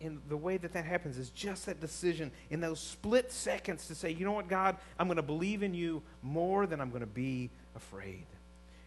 And 0.00 0.20
the 0.28 0.36
way 0.36 0.56
that 0.56 0.72
that 0.72 0.84
happens 0.84 1.16
is 1.16 1.30
just 1.30 1.66
that 1.66 1.80
decision 1.80 2.32
in 2.50 2.60
those 2.60 2.80
split 2.80 3.30
seconds 3.30 3.86
to 3.86 3.94
say, 3.94 4.10
you 4.10 4.24
know 4.24 4.32
what, 4.32 4.48
God, 4.48 4.76
I'm 4.98 5.06
going 5.06 5.16
to 5.16 5.22
believe 5.22 5.62
in 5.62 5.74
you 5.74 6.02
more 6.22 6.66
than 6.66 6.80
I'm 6.80 6.90
going 6.90 7.00
to 7.00 7.06
be 7.06 7.50
afraid. 7.76 8.26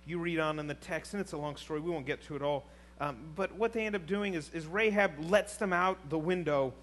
You 0.06 0.20
read 0.20 0.40
on 0.40 0.60
in 0.60 0.68
the 0.68 0.74
text, 0.74 1.14
and 1.14 1.22
it's 1.22 1.32
a 1.32 1.38
long 1.38 1.56
story. 1.56 1.80
We 1.80 1.90
won't 1.90 2.06
get 2.06 2.22
to 2.24 2.36
it 2.36 2.42
all. 2.42 2.66
Um, 3.00 3.18
but 3.36 3.56
what 3.56 3.72
they 3.72 3.86
end 3.86 3.96
up 3.96 4.06
doing 4.08 4.34
is, 4.34 4.50
is 4.54 4.66
Rahab 4.66 5.24
lets 5.24 5.56
them 5.56 5.72
out 5.72 6.10
the 6.10 6.18
window 6.18 6.74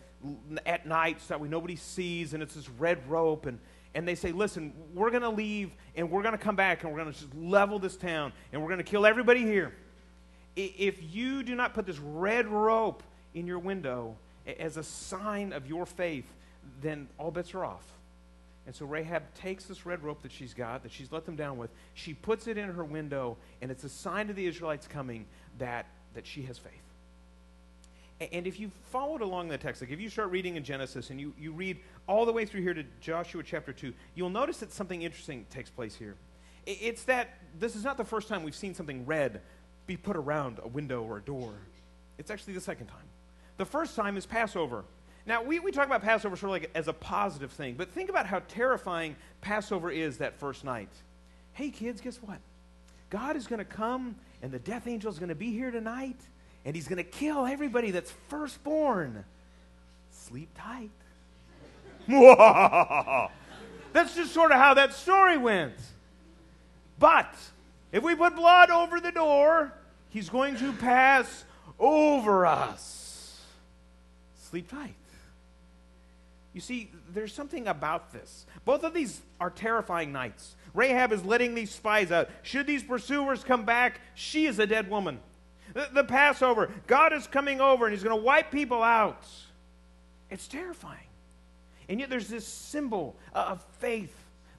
at 0.64 0.86
night 0.86 1.20
so 1.20 1.28
that 1.28 1.40
way 1.40 1.48
nobody 1.48 1.76
sees, 1.76 2.32
and 2.32 2.42
it's 2.42 2.54
this 2.54 2.70
red 2.70 3.06
rope. 3.10 3.44
And, 3.44 3.58
and 3.96 4.06
they 4.06 4.14
say, 4.14 4.30
listen, 4.30 4.74
we're 4.94 5.08
going 5.08 5.22
to 5.22 5.30
leave, 5.30 5.72
and 5.96 6.10
we're 6.10 6.20
going 6.20 6.36
to 6.36 6.38
come 6.38 6.54
back, 6.54 6.84
and 6.84 6.92
we're 6.92 6.98
going 6.98 7.10
to 7.10 7.18
just 7.18 7.34
level 7.34 7.78
this 7.78 7.96
town, 7.96 8.30
and 8.52 8.60
we're 8.60 8.68
going 8.68 8.76
to 8.76 8.84
kill 8.84 9.06
everybody 9.06 9.40
here. 9.40 9.72
If 10.54 11.14
you 11.14 11.42
do 11.42 11.54
not 11.54 11.72
put 11.72 11.86
this 11.86 11.98
red 11.98 12.46
rope 12.46 13.02
in 13.32 13.46
your 13.46 13.58
window 13.58 14.14
as 14.60 14.76
a 14.76 14.82
sign 14.82 15.54
of 15.54 15.66
your 15.66 15.86
faith, 15.86 16.30
then 16.82 17.08
all 17.16 17.30
bets 17.30 17.54
are 17.54 17.64
off. 17.64 17.84
And 18.66 18.74
so 18.74 18.84
Rahab 18.84 19.22
takes 19.34 19.64
this 19.64 19.86
red 19.86 20.02
rope 20.02 20.20
that 20.22 20.32
she's 20.32 20.52
got, 20.52 20.82
that 20.82 20.92
she's 20.92 21.10
let 21.10 21.24
them 21.24 21.34
down 21.34 21.56
with, 21.56 21.70
she 21.94 22.12
puts 22.12 22.48
it 22.48 22.58
in 22.58 22.68
her 22.68 22.84
window, 22.84 23.38
and 23.62 23.70
it's 23.70 23.84
a 23.84 23.88
sign 23.88 24.26
to 24.26 24.34
the 24.34 24.44
Israelites 24.44 24.86
coming 24.86 25.24
that, 25.58 25.86
that 26.12 26.26
she 26.26 26.42
has 26.42 26.58
faith. 26.58 26.72
And 28.20 28.46
if 28.46 28.58
you 28.58 28.70
followed 28.90 29.20
along 29.20 29.48
the 29.48 29.58
text, 29.58 29.82
like 29.82 29.90
if 29.90 30.00
you 30.00 30.08
start 30.08 30.30
reading 30.30 30.56
in 30.56 30.64
Genesis 30.64 31.10
and 31.10 31.20
you, 31.20 31.34
you 31.38 31.52
read 31.52 31.78
all 32.06 32.24
the 32.24 32.32
way 32.32 32.46
through 32.46 32.62
here 32.62 32.72
to 32.72 32.84
Joshua 33.00 33.42
chapter 33.42 33.72
2, 33.72 33.92
you'll 34.14 34.30
notice 34.30 34.58
that 34.58 34.72
something 34.72 35.02
interesting 35.02 35.44
takes 35.50 35.68
place 35.68 35.94
here. 35.94 36.16
It's 36.64 37.04
that 37.04 37.34
this 37.58 37.76
is 37.76 37.84
not 37.84 37.96
the 37.96 38.04
first 38.04 38.28
time 38.28 38.42
we've 38.42 38.54
seen 38.54 38.74
something 38.74 39.04
red 39.04 39.42
be 39.86 39.96
put 39.96 40.16
around 40.16 40.58
a 40.62 40.68
window 40.68 41.02
or 41.02 41.18
a 41.18 41.20
door. 41.20 41.52
It's 42.18 42.30
actually 42.30 42.54
the 42.54 42.60
second 42.60 42.86
time. 42.86 43.04
The 43.58 43.66
first 43.66 43.94
time 43.94 44.16
is 44.16 44.26
Passover. 44.26 44.84
Now, 45.26 45.42
we, 45.42 45.58
we 45.58 45.70
talk 45.70 45.86
about 45.86 46.02
Passover 46.02 46.36
sort 46.36 46.50
of 46.50 46.62
like 46.62 46.70
as 46.74 46.88
a 46.88 46.92
positive 46.92 47.52
thing, 47.52 47.74
but 47.74 47.90
think 47.90 48.08
about 48.08 48.26
how 48.26 48.40
terrifying 48.48 49.16
Passover 49.40 49.90
is 49.90 50.18
that 50.18 50.38
first 50.38 50.64
night. 50.64 50.88
Hey, 51.52 51.70
kids, 51.70 52.00
guess 52.00 52.16
what? 52.18 52.38
God 53.10 53.36
is 53.36 53.46
going 53.46 53.58
to 53.58 53.64
come, 53.64 54.16
and 54.42 54.52
the 54.52 54.58
death 54.58 54.86
angel 54.86 55.10
is 55.10 55.18
going 55.18 55.28
to 55.28 55.34
be 55.34 55.52
here 55.52 55.70
tonight, 55.70 56.20
and 56.66 56.74
he's 56.74 56.88
going 56.88 56.98
to 56.98 57.04
kill 57.04 57.46
everybody 57.46 57.92
that's 57.92 58.12
firstborn. 58.28 59.24
Sleep 60.10 60.50
tight. 60.54 60.90
that's 63.92 64.14
just 64.14 64.34
sort 64.34 64.50
of 64.50 64.58
how 64.58 64.74
that 64.74 64.92
story 64.92 65.38
went. 65.38 65.76
But 66.98 67.32
if 67.92 68.02
we 68.02 68.14
put 68.14 68.36
blood 68.36 68.70
over 68.70 69.00
the 69.00 69.12
door, 69.12 69.72
he's 70.10 70.28
going 70.28 70.56
to 70.56 70.72
pass 70.72 71.44
over 71.78 72.44
us 72.44 72.96
sleep 74.56 74.70
tight. 74.70 74.94
You 76.54 76.60
see, 76.60 76.90
there's 77.12 77.34
something 77.34 77.68
about 77.68 78.12
this. 78.12 78.46
Both 78.64 78.84
of 78.84 78.94
these 78.94 79.20
are 79.40 79.50
terrifying 79.50 80.12
nights. 80.12 80.54
Rahab 80.72 81.12
is 81.12 81.24
letting 81.24 81.54
these 81.54 81.70
spies 81.70 82.10
out. 82.10 82.30
Should 82.42 82.66
these 82.66 82.82
pursuers 82.82 83.44
come 83.44 83.64
back, 83.64 84.00
she 84.14 84.46
is 84.46 84.58
a 84.58 84.66
dead 84.66 84.88
woman. 84.88 85.20
The, 85.74 85.88
the 85.92 86.04
Passover, 86.04 86.70
God 86.86 87.12
is 87.12 87.26
coming 87.26 87.60
over 87.60 87.86
and 87.86 87.92
he's 87.92 88.02
going 88.02 88.16
to 88.16 88.24
wipe 88.24 88.50
people 88.50 88.82
out. 88.82 89.24
It's 90.30 90.48
terrifying. 90.48 90.98
And 91.88 92.00
yet 92.00 92.10
there's 92.10 92.28
this 92.28 92.46
symbol 92.46 93.16
of 93.32 93.64
faith 93.78 94.14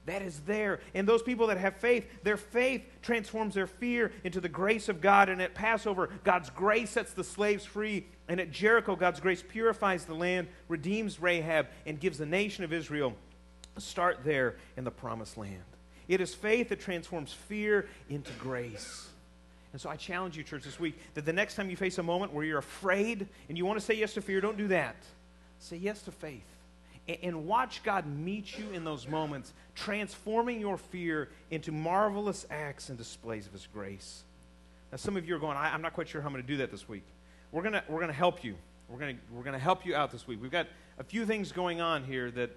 that 0.06 0.22
is 0.22 0.40
there. 0.40 0.80
And 0.94 1.06
those 1.06 1.22
people 1.22 1.48
that 1.48 1.58
have 1.58 1.76
faith, 1.76 2.06
their 2.22 2.38
faith 2.38 2.82
transforms 3.02 3.54
their 3.54 3.66
fear 3.66 4.10
into 4.24 4.40
the 4.40 4.48
grace 4.48 4.88
of 4.88 5.00
God. 5.00 5.28
And 5.28 5.40
at 5.42 5.54
Passover, 5.54 6.08
God's 6.24 6.50
grace 6.50 6.90
sets 6.90 7.12
the 7.12 7.24
slaves 7.24 7.64
free. 7.64 8.06
And 8.26 8.40
at 8.40 8.50
Jericho, 8.50 8.96
God's 8.96 9.20
grace 9.20 9.44
purifies 9.46 10.06
the 10.06 10.14
land, 10.14 10.48
redeems 10.68 11.20
Rahab, 11.20 11.66
and 11.86 12.00
gives 12.00 12.18
the 12.18 12.26
nation 12.26 12.64
of 12.64 12.72
Israel 12.72 13.14
a 13.76 13.80
start 13.80 14.20
there 14.24 14.56
in 14.76 14.84
the 14.84 14.90
promised 14.90 15.36
land. 15.36 15.62
It 16.08 16.22
is 16.22 16.34
faith 16.34 16.70
that 16.70 16.80
transforms 16.80 17.32
fear 17.32 17.86
into 18.08 18.32
grace. 18.40 19.08
And 19.72 19.80
so 19.80 19.90
I 19.90 19.96
challenge 19.96 20.36
you, 20.36 20.42
church, 20.42 20.64
this 20.64 20.80
week 20.80 20.98
that 21.14 21.24
the 21.24 21.32
next 21.32 21.54
time 21.54 21.68
you 21.70 21.76
face 21.76 21.98
a 21.98 22.02
moment 22.02 22.32
where 22.32 22.44
you're 22.44 22.58
afraid 22.58 23.26
and 23.48 23.58
you 23.58 23.66
want 23.66 23.78
to 23.78 23.84
say 23.84 23.94
yes 23.94 24.14
to 24.14 24.22
fear, 24.22 24.40
don't 24.40 24.56
do 24.56 24.68
that. 24.68 24.96
Say 25.58 25.76
yes 25.76 26.02
to 26.02 26.10
faith. 26.10 26.46
And, 27.06 27.18
and 27.22 27.46
watch 27.46 27.82
God 27.82 28.06
meet 28.06 28.58
you 28.58 28.70
in 28.72 28.84
those 28.84 29.06
moments, 29.06 29.52
transforming 29.74 30.60
your 30.60 30.78
fear 30.78 31.28
into 31.50 31.72
marvelous 31.72 32.46
acts 32.50 32.88
and 32.88 32.96
displays 32.96 33.46
of 33.46 33.52
His 33.52 33.66
grace. 33.66 34.24
Now, 34.90 34.96
some 34.96 35.16
of 35.16 35.28
you 35.28 35.36
are 35.36 35.38
going, 35.38 35.56
I, 35.56 35.74
am 35.74 35.82
not 35.82 35.92
quite 35.92 36.08
sure 36.08 36.22
how 36.22 36.28
I'm 36.28 36.32
going 36.32 36.44
to 36.44 36.48
do 36.48 36.58
that 36.58 36.70
this 36.70 36.88
week. 36.88 37.04
We're 37.50 37.62
going 37.62 37.80
we're 37.88 38.00
gonna 38.00 38.12
help 38.12 38.44
you. 38.44 38.56
We're 38.88 38.98
going 38.98 39.18
we're 39.30 39.42
gonna 39.42 39.58
help 39.58 39.86
you 39.86 39.94
out 39.94 40.10
this 40.10 40.26
week. 40.26 40.40
We've 40.40 40.50
got 40.50 40.66
a 40.98 41.04
few 41.04 41.24
things 41.24 41.50
going 41.50 41.80
on 41.80 42.04
here 42.04 42.30
that 42.32 42.50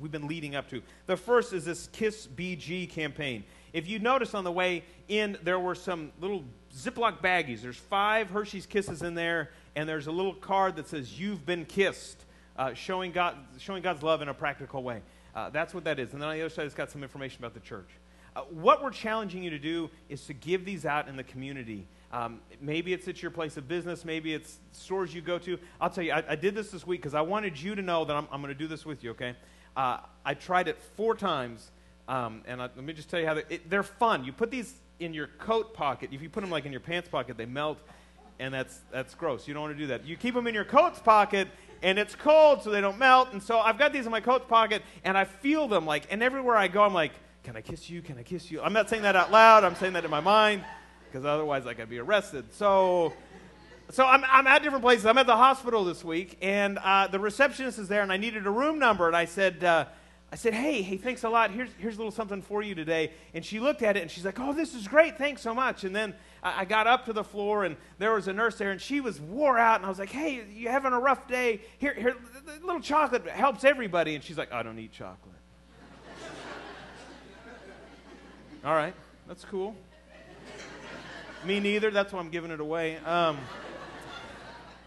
we've 0.00 0.10
been 0.10 0.26
leading 0.26 0.56
up 0.56 0.68
to. 0.70 0.82
The 1.06 1.16
first 1.16 1.52
is 1.52 1.64
this 1.64 1.88
Kiss 1.92 2.26
BG 2.26 2.90
campaign. 2.90 3.44
If 3.72 3.88
you 3.88 3.98
notice 3.98 4.34
on 4.34 4.44
the 4.44 4.52
way 4.52 4.84
in, 5.08 5.38
there 5.42 5.58
were 5.58 5.74
some 5.74 6.12
little 6.20 6.44
Ziploc 6.74 7.20
baggies. 7.22 7.62
There's 7.62 7.76
five 7.76 8.30
Hershey's 8.30 8.66
Kisses 8.66 9.02
in 9.02 9.14
there, 9.14 9.50
and 9.76 9.88
there's 9.88 10.06
a 10.06 10.12
little 10.12 10.34
card 10.34 10.76
that 10.76 10.88
says, 10.88 11.18
You've 11.18 11.46
been 11.46 11.64
kissed, 11.64 12.24
uh, 12.56 12.74
showing, 12.74 13.12
God, 13.12 13.36
showing 13.58 13.82
God's 13.82 14.02
love 14.02 14.20
in 14.22 14.28
a 14.28 14.34
practical 14.34 14.82
way. 14.82 15.00
Uh, 15.34 15.48
that's 15.50 15.72
what 15.72 15.84
that 15.84 15.98
is. 15.98 16.12
And 16.12 16.20
then 16.20 16.28
on 16.28 16.36
the 16.36 16.42
other 16.42 16.50
side, 16.50 16.66
it's 16.66 16.74
got 16.74 16.90
some 16.90 17.02
information 17.02 17.38
about 17.40 17.54
the 17.54 17.60
church. 17.60 17.88
Uh, 18.34 18.42
what 18.50 18.82
we're 18.82 18.90
challenging 18.90 19.42
you 19.42 19.50
to 19.50 19.58
do 19.58 19.90
is 20.08 20.24
to 20.26 20.32
give 20.34 20.64
these 20.64 20.86
out 20.86 21.08
in 21.08 21.16
the 21.16 21.24
community. 21.24 21.86
Um, 22.12 22.40
maybe 22.60 22.92
it's 22.92 23.08
at 23.08 23.22
your 23.22 23.30
place 23.30 23.56
of 23.56 23.68
business. 23.68 24.04
Maybe 24.04 24.34
it's 24.34 24.58
stores 24.72 25.14
you 25.14 25.22
go 25.22 25.38
to. 25.40 25.58
I'll 25.80 25.90
tell 25.90 26.04
you, 26.04 26.12
I, 26.12 26.24
I 26.28 26.36
did 26.36 26.54
this 26.54 26.70
this 26.70 26.86
week 26.86 27.00
because 27.00 27.14
I 27.14 27.22
wanted 27.22 27.60
you 27.60 27.74
to 27.74 27.82
know 27.82 28.04
that 28.04 28.14
I'm, 28.14 28.28
I'm 28.30 28.42
going 28.42 28.52
to 28.52 28.58
do 28.58 28.68
this 28.68 28.84
with 28.84 29.02
you, 29.02 29.10
okay? 29.10 29.34
Uh, 29.76 29.98
I 30.24 30.34
tried 30.34 30.68
it 30.68 30.78
four 30.96 31.14
times 31.14 31.70
um, 32.08 32.42
and 32.46 32.60
I, 32.60 32.64
let 32.74 32.84
me 32.84 32.92
just 32.92 33.08
tell 33.08 33.20
you 33.20 33.26
how 33.26 33.34
they, 33.34 33.60
they're 33.68 33.82
fun. 33.82 34.24
You 34.24 34.32
put 34.32 34.50
these 34.50 34.74
in 35.00 35.14
your 35.14 35.28
coat 35.38 35.74
pocket. 35.74 36.10
If 36.12 36.22
you 36.22 36.28
put 36.28 36.40
them 36.40 36.50
like 36.50 36.64
in 36.64 36.72
your 36.72 36.80
pants 36.80 37.08
pocket, 37.08 37.36
they 37.36 37.46
melt, 37.46 37.78
and 38.38 38.52
that's 38.52 38.80
that's 38.90 39.14
gross. 39.14 39.46
You 39.46 39.54
don't 39.54 39.62
want 39.62 39.74
to 39.76 39.78
do 39.78 39.86
that. 39.88 40.06
You 40.06 40.16
keep 40.16 40.34
them 40.34 40.46
in 40.46 40.54
your 40.54 40.64
coat's 40.64 41.00
pocket, 41.00 41.48
and 41.82 41.98
it's 41.98 42.14
cold, 42.14 42.62
so 42.62 42.70
they 42.70 42.80
don't 42.80 42.98
melt. 42.98 43.32
And 43.32 43.42
so 43.42 43.58
I've 43.58 43.78
got 43.78 43.92
these 43.92 44.06
in 44.06 44.10
my 44.10 44.20
coat's 44.20 44.46
pocket, 44.46 44.82
and 45.04 45.16
I 45.16 45.24
feel 45.24 45.68
them 45.68 45.86
like, 45.86 46.06
and 46.10 46.22
everywhere 46.22 46.56
I 46.56 46.68
go, 46.68 46.82
I'm 46.82 46.94
like, 46.94 47.12
"Can 47.44 47.56
I 47.56 47.60
kiss 47.60 47.88
you? 47.88 48.02
Can 48.02 48.18
I 48.18 48.22
kiss 48.22 48.50
you?" 48.50 48.60
I'm 48.60 48.72
not 48.72 48.88
saying 48.88 49.02
that 49.02 49.16
out 49.16 49.30
loud. 49.30 49.64
I'm 49.64 49.76
saying 49.76 49.92
that 49.94 50.04
in 50.04 50.10
my 50.10 50.20
mind, 50.20 50.64
because 51.10 51.24
otherwise 51.24 51.66
I 51.66 51.74
could 51.74 51.88
be 51.90 51.98
arrested. 51.98 52.52
So. 52.52 53.12
So 53.90 54.06
I'm, 54.06 54.24
I'm 54.24 54.46
at 54.46 54.62
different 54.62 54.82
places. 54.82 55.04
I'm 55.04 55.18
at 55.18 55.26
the 55.26 55.36
hospital 55.36 55.84
this 55.84 56.02
week, 56.02 56.38
and 56.40 56.78
uh, 56.78 57.08
the 57.08 57.18
receptionist 57.18 57.78
is 57.78 57.88
there, 57.88 58.00
and 58.00 58.10
I 58.10 58.16
needed 58.16 58.46
a 58.46 58.50
room 58.50 58.78
number, 58.78 59.06
and 59.06 59.14
I 59.14 59.26
said, 59.26 59.62
uh, 59.62 59.84
I 60.32 60.34
said, 60.34 60.54
hey, 60.54 60.80
hey, 60.80 60.96
thanks 60.96 61.24
a 61.24 61.28
lot. 61.28 61.50
Here's, 61.50 61.68
here's 61.76 61.96
a 61.96 61.98
little 61.98 62.10
something 62.10 62.40
for 62.40 62.62
you 62.62 62.74
today. 62.74 63.12
And 63.34 63.44
she 63.44 63.60
looked 63.60 63.82
at 63.82 63.98
it 63.98 64.00
and 64.00 64.10
she's 64.10 64.24
like, 64.24 64.40
oh, 64.40 64.54
this 64.54 64.74
is 64.74 64.88
great. 64.88 65.18
Thanks 65.18 65.42
so 65.42 65.52
much. 65.52 65.84
And 65.84 65.94
then 65.94 66.14
I, 66.42 66.62
I 66.62 66.64
got 66.64 66.86
up 66.86 67.04
to 67.04 67.12
the 67.12 67.22
floor 67.22 67.64
and 67.64 67.76
there 67.98 68.14
was 68.14 68.28
a 68.28 68.32
nurse 68.32 68.56
there 68.56 68.70
and 68.70 68.80
she 68.80 69.02
was 69.02 69.20
wore 69.20 69.58
out. 69.58 69.76
And 69.76 69.84
I 69.84 69.90
was 69.90 69.98
like, 69.98 70.08
hey, 70.08 70.42
you 70.50 70.70
having 70.70 70.94
a 70.94 70.98
rough 70.98 71.28
day? 71.28 71.60
Here, 71.76 71.92
here, 71.92 72.16
a 72.48 72.64
little 72.64 72.80
chocolate 72.80 73.26
helps 73.26 73.62
everybody. 73.62 74.14
And 74.14 74.24
she's 74.24 74.38
like, 74.38 74.50
I 74.54 74.62
don't 74.62 74.78
eat 74.78 74.92
chocolate. 74.92 75.36
All 78.64 78.74
right, 78.74 78.94
that's 79.28 79.44
cool. 79.44 79.76
Me 81.44 81.60
neither. 81.60 81.90
That's 81.90 82.10
why 82.10 82.20
I'm 82.20 82.30
giving 82.30 82.52
it 82.52 82.60
away. 82.60 82.96
Um, 83.04 83.36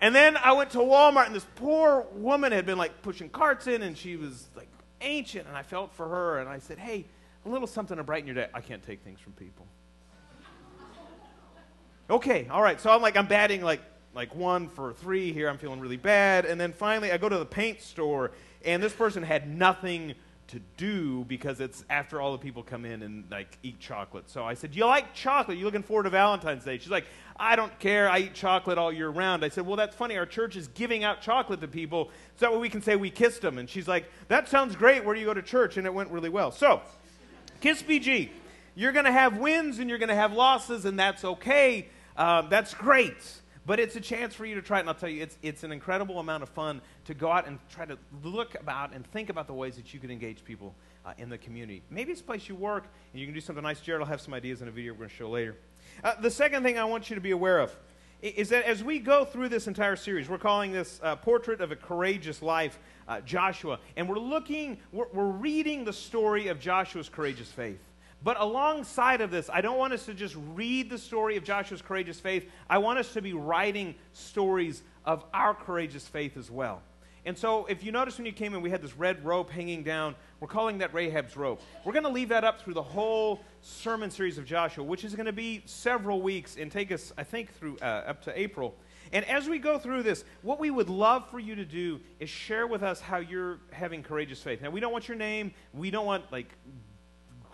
and 0.02 0.16
then 0.16 0.38
I 0.38 0.54
went 0.54 0.72
to 0.72 0.80
Walmart, 0.80 1.28
and 1.28 1.36
this 1.36 1.46
poor 1.56 2.08
woman 2.14 2.52
had 2.52 2.66
been 2.66 2.80
like 2.80 3.04
pushing 3.04 3.30
carts 3.30 3.68
in, 3.68 3.84
and 3.84 3.96
she 3.96 4.16
was 4.16 4.48
like 4.56 4.70
ancient. 5.02 5.48
And 5.48 5.56
I 5.56 5.64
felt 5.64 5.94
for 5.94 6.08
her 6.08 6.40
and 6.40 6.50
I 6.50 6.60
said, 6.60 6.78
hey, 6.78 7.06
a 7.46 7.50
little 7.50 7.68
something 7.68 7.98
to 7.98 8.04
brighten 8.04 8.28
your 8.28 8.36
day. 8.36 8.48
I 8.54 8.62
can't 8.62 8.84
take 8.84 9.02
things 9.04 9.20
from 9.20 9.34
people. 9.34 9.66
okay, 12.10 12.48
all 12.50 12.62
right. 12.62 12.80
So 12.80 12.90
I'm 12.90 13.02
like, 13.02 13.18
I'm 13.18 13.28
batting 13.28 13.62
like, 13.62 13.82
like 14.14 14.34
one 14.34 14.70
for 14.70 14.94
three 14.94 15.34
here. 15.34 15.50
I'm 15.50 15.58
feeling 15.58 15.80
really 15.80 15.98
bad. 15.98 16.46
And 16.46 16.60
then 16.60 16.74
finally, 16.74 17.12
I 17.12 17.18
go 17.18 17.30
to 17.30 17.38
the 17.38 17.46
paint 17.46 17.82
store, 17.82 18.32
and 18.64 18.82
this 18.82 18.94
person 18.94 19.22
had 19.22 19.48
nothing 19.48 20.16
to 20.48 20.60
do 20.78 21.26
because 21.26 21.60
it's 21.60 21.84
after 21.90 22.22
all 22.22 22.32
the 22.32 22.38
people 22.38 22.64
come 22.64 22.86
in 22.86 23.02
and 23.02 23.26
like 23.32 23.58
eat 23.64 23.80
chocolate. 23.80 24.30
So 24.30 24.44
I 24.44 24.54
said, 24.54 24.76
"You 24.76 24.86
like 24.86 25.14
chocolate? 25.14 25.58
You 25.58 25.66
looking 25.66 25.84
forward 25.84 26.04
to 26.04 26.10
Valentine's 26.10 26.64
Day?" 26.64 26.78
She's 26.78 26.92
like, 26.92 27.06
"I 27.38 27.56
don't 27.56 27.78
care. 27.80 28.10
I 28.10 28.20
eat 28.20 28.34
chocolate 28.34 28.78
all 28.78 28.92
year 28.92 29.10
round." 29.10 29.44
I 29.44 29.50
said, 29.50 29.66
"Well, 29.66 29.76
that's 29.76 29.96
funny. 29.96 30.18
Our 30.18 30.26
church 30.26 30.56
is 30.56 30.68
giving 30.70 31.04
out 31.04 31.22
chocolate 31.22 31.62
to 31.62 31.68
people, 31.68 32.12
so 32.36 32.46
that 32.46 32.54
way 32.54 32.60
we 32.60 32.70
can 32.70 32.82
say 32.82 32.96
we 32.96 33.10
kissed 33.10 33.42
them." 33.42 33.58
And 33.58 33.70
she's 33.70 33.88
like, 33.88 34.06
"That 34.28 34.48
sounds 34.48 34.76
great. 34.76 35.04
Where 35.04 35.16
do 35.16 35.20
you 35.20 35.28
go 35.28 35.34
to 35.34 35.42
church?" 35.42 35.78
And 35.78 35.88
it 35.88 35.94
went 35.94 36.12
really 36.12 36.30
well. 36.30 36.52
So, 36.52 36.82
Kiss 37.62 37.82
BG, 37.82 38.30
you're 38.76 38.92
going 38.92 39.06
to 39.06 39.12
have 39.12 39.38
wins 39.38 39.80
and 39.80 39.90
you're 39.90 40.00
going 40.00 40.10
to 40.10 40.16
have 40.16 40.34
losses, 40.34 40.86
and 40.86 41.00
that's 41.00 41.24
okay. 41.24 41.88
Um, 42.18 42.48
that's 42.50 42.74
great. 42.74 43.18
But 43.66 43.80
it's 43.80 43.96
a 43.96 44.02
chance 44.02 44.36
for 44.36 44.46
you 44.46 44.54
to 44.56 44.62
try 44.62 44.78
it, 44.78 44.82
and 44.82 44.90
I'll 44.90 44.96
tell 44.96 45.10
you, 45.10 45.24
it's, 45.24 45.38
it's 45.42 45.64
an 45.64 45.72
incredible 45.72 46.20
amount 46.20 46.44
of 46.44 46.50
fun 46.50 46.82
to 47.06 47.16
go 47.16 47.32
out 47.32 47.48
and 47.48 47.58
try 47.70 47.86
to 47.86 47.98
look 48.24 48.56
about 48.60 48.94
and 48.94 49.06
think 49.08 49.30
about 49.30 49.48
the 49.48 49.54
ways 49.54 49.76
that 49.78 49.94
you 49.94 50.00
can 50.00 50.12
engage 50.12 50.44
people 50.44 50.76
uh, 51.04 51.14
in 51.18 51.30
the 51.30 51.38
community. 51.38 51.82
Maybe 51.90 52.12
it's 52.12 52.22
a 52.22 52.26
place 52.26 52.48
you 52.48 52.56
work, 52.56 52.88
and 53.12 53.20
you 53.20 53.26
can 53.26 53.34
do 53.34 53.42
something 53.42 53.64
nice. 53.64 53.80
Jared 53.80 54.02
will 54.02 54.08
have 54.08 54.22
some 54.22 54.36
ideas 54.36 54.62
in 54.62 54.68
a 54.68 54.72
video 54.72 54.94
we're 54.94 55.00
going 55.00 55.10
to 55.10 55.16
show 55.16 55.30
later. 55.30 55.56
Uh, 56.04 56.14
the 56.22 56.30
second 56.30 56.62
thing 56.62 56.78
I 56.78 56.84
want 56.84 57.10
you 57.10 57.16
to 57.16 57.22
be 57.22 57.32
aware 57.32 57.60
of 57.60 57.76
is 58.22 58.50
that 58.50 58.66
as 58.66 58.84
we 58.84 59.00
go 59.00 59.26
through 59.26 59.50
this 59.50 59.68
entire 59.68 59.96
series, 59.96 60.30
we're 60.30 60.38
calling 60.38 60.72
this 60.72 61.00
uh, 61.04 61.16
Portrait 61.16 61.60
of 61.60 61.72
a 61.72 61.76
Courageous 61.76 62.42
Life, 62.42 62.80
uh, 63.08 63.22
Joshua, 63.22 63.80
and 63.98 64.08
we're 64.08 64.20
looking, 64.20 64.78
we're, 64.92 65.08
we're 65.12 65.26
reading 65.26 65.86
the 65.86 65.94
story 65.94 66.48
of 66.48 66.60
Joshua's 66.60 67.10
courageous 67.10 67.52
faith. 67.52 67.80
But 68.24 68.40
alongside 68.40 69.22
of 69.22 69.30
this, 69.30 69.50
I 69.54 69.62
don't 69.62 69.78
want 69.78 69.94
us 69.94 70.06
to 70.06 70.14
just 70.14 70.36
read 70.54 70.90
the 70.90 70.98
story 70.98 71.38
of 71.38 71.44
Joshua's 71.44 71.82
courageous 71.82 72.20
faith. 72.20 72.50
I 72.70 72.80
want 72.80 72.98
us 72.98 73.14
to 73.14 73.22
be 73.22 73.34
writing 73.34 73.96
stories 74.14 74.82
of 75.06 75.24
our 75.34 75.54
courageous 75.54 76.08
faith 76.08 76.36
as 76.38 76.50
well. 76.50 76.82
And 77.26 77.36
so, 77.36 77.66
if 77.66 77.84
you 77.84 77.92
notice 77.92 78.18
when 78.18 78.28
you 78.28 78.32
came 78.32 78.54
in, 78.54 78.62
we 78.62 78.70
had 78.70 78.84
this 78.84 78.96
red 78.96 79.26
rope 79.26 79.50
hanging 79.50 79.82
down. 79.82 80.14
We're 80.40 80.48
calling 80.48 80.78
that 80.78 80.94
Rahab's 80.94 81.36
rope. 81.36 81.60
We're 81.84 81.94
going 81.94 82.04
to 82.04 82.12
leave 82.12 82.30
that 82.30 82.44
up 82.44 82.62
through 82.62 82.76
the 82.76 82.84
whole 82.84 83.42
sermon 83.62 84.12
series 84.12 84.38
of 84.38 84.46
Joshua, 84.46 84.84
which 84.84 85.04
is 85.04 85.16
going 85.16 85.26
to 85.26 85.34
be 85.34 85.64
several 85.66 86.22
weeks 86.22 86.56
and 86.56 86.72
take 86.72 86.92
us, 86.92 87.12
I 87.18 87.24
think, 87.24 87.52
through 87.56 87.78
uh, 87.82 87.86
up 87.86 88.22
to 88.24 88.40
April. 88.40 88.76
And 89.12 89.26
as 89.26 89.50
we 89.50 89.58
go 89.58 89.80
through 89.80 90.04
this, 90.04 90.24
what 90.44 90.60
we 90.60 90.70
would 90.70 90.90
love 90.90 91.28
for 91.32 91.40
you 91.40 91.56
to 91.56 91.66
do 91.66 92.00
is 92.20 92.30
share 92.30 92.68
with 92.68 92.84
us 92.84 93.02
how 93.02 93.18
you're 93.18 93.60
having 93.72 94.04
courageous 94.04 94.42
faith. 94.42 94.62
Now, 94.62 94.70
we 94.70 94.80
don't 94.80 94.92
want 94.92 95.08
your 95.08 95.18
name. 95.18 95.52
We 95.74 95.90
don't 95.90 96.06
want 96.06 96.32
like 96.32 96.50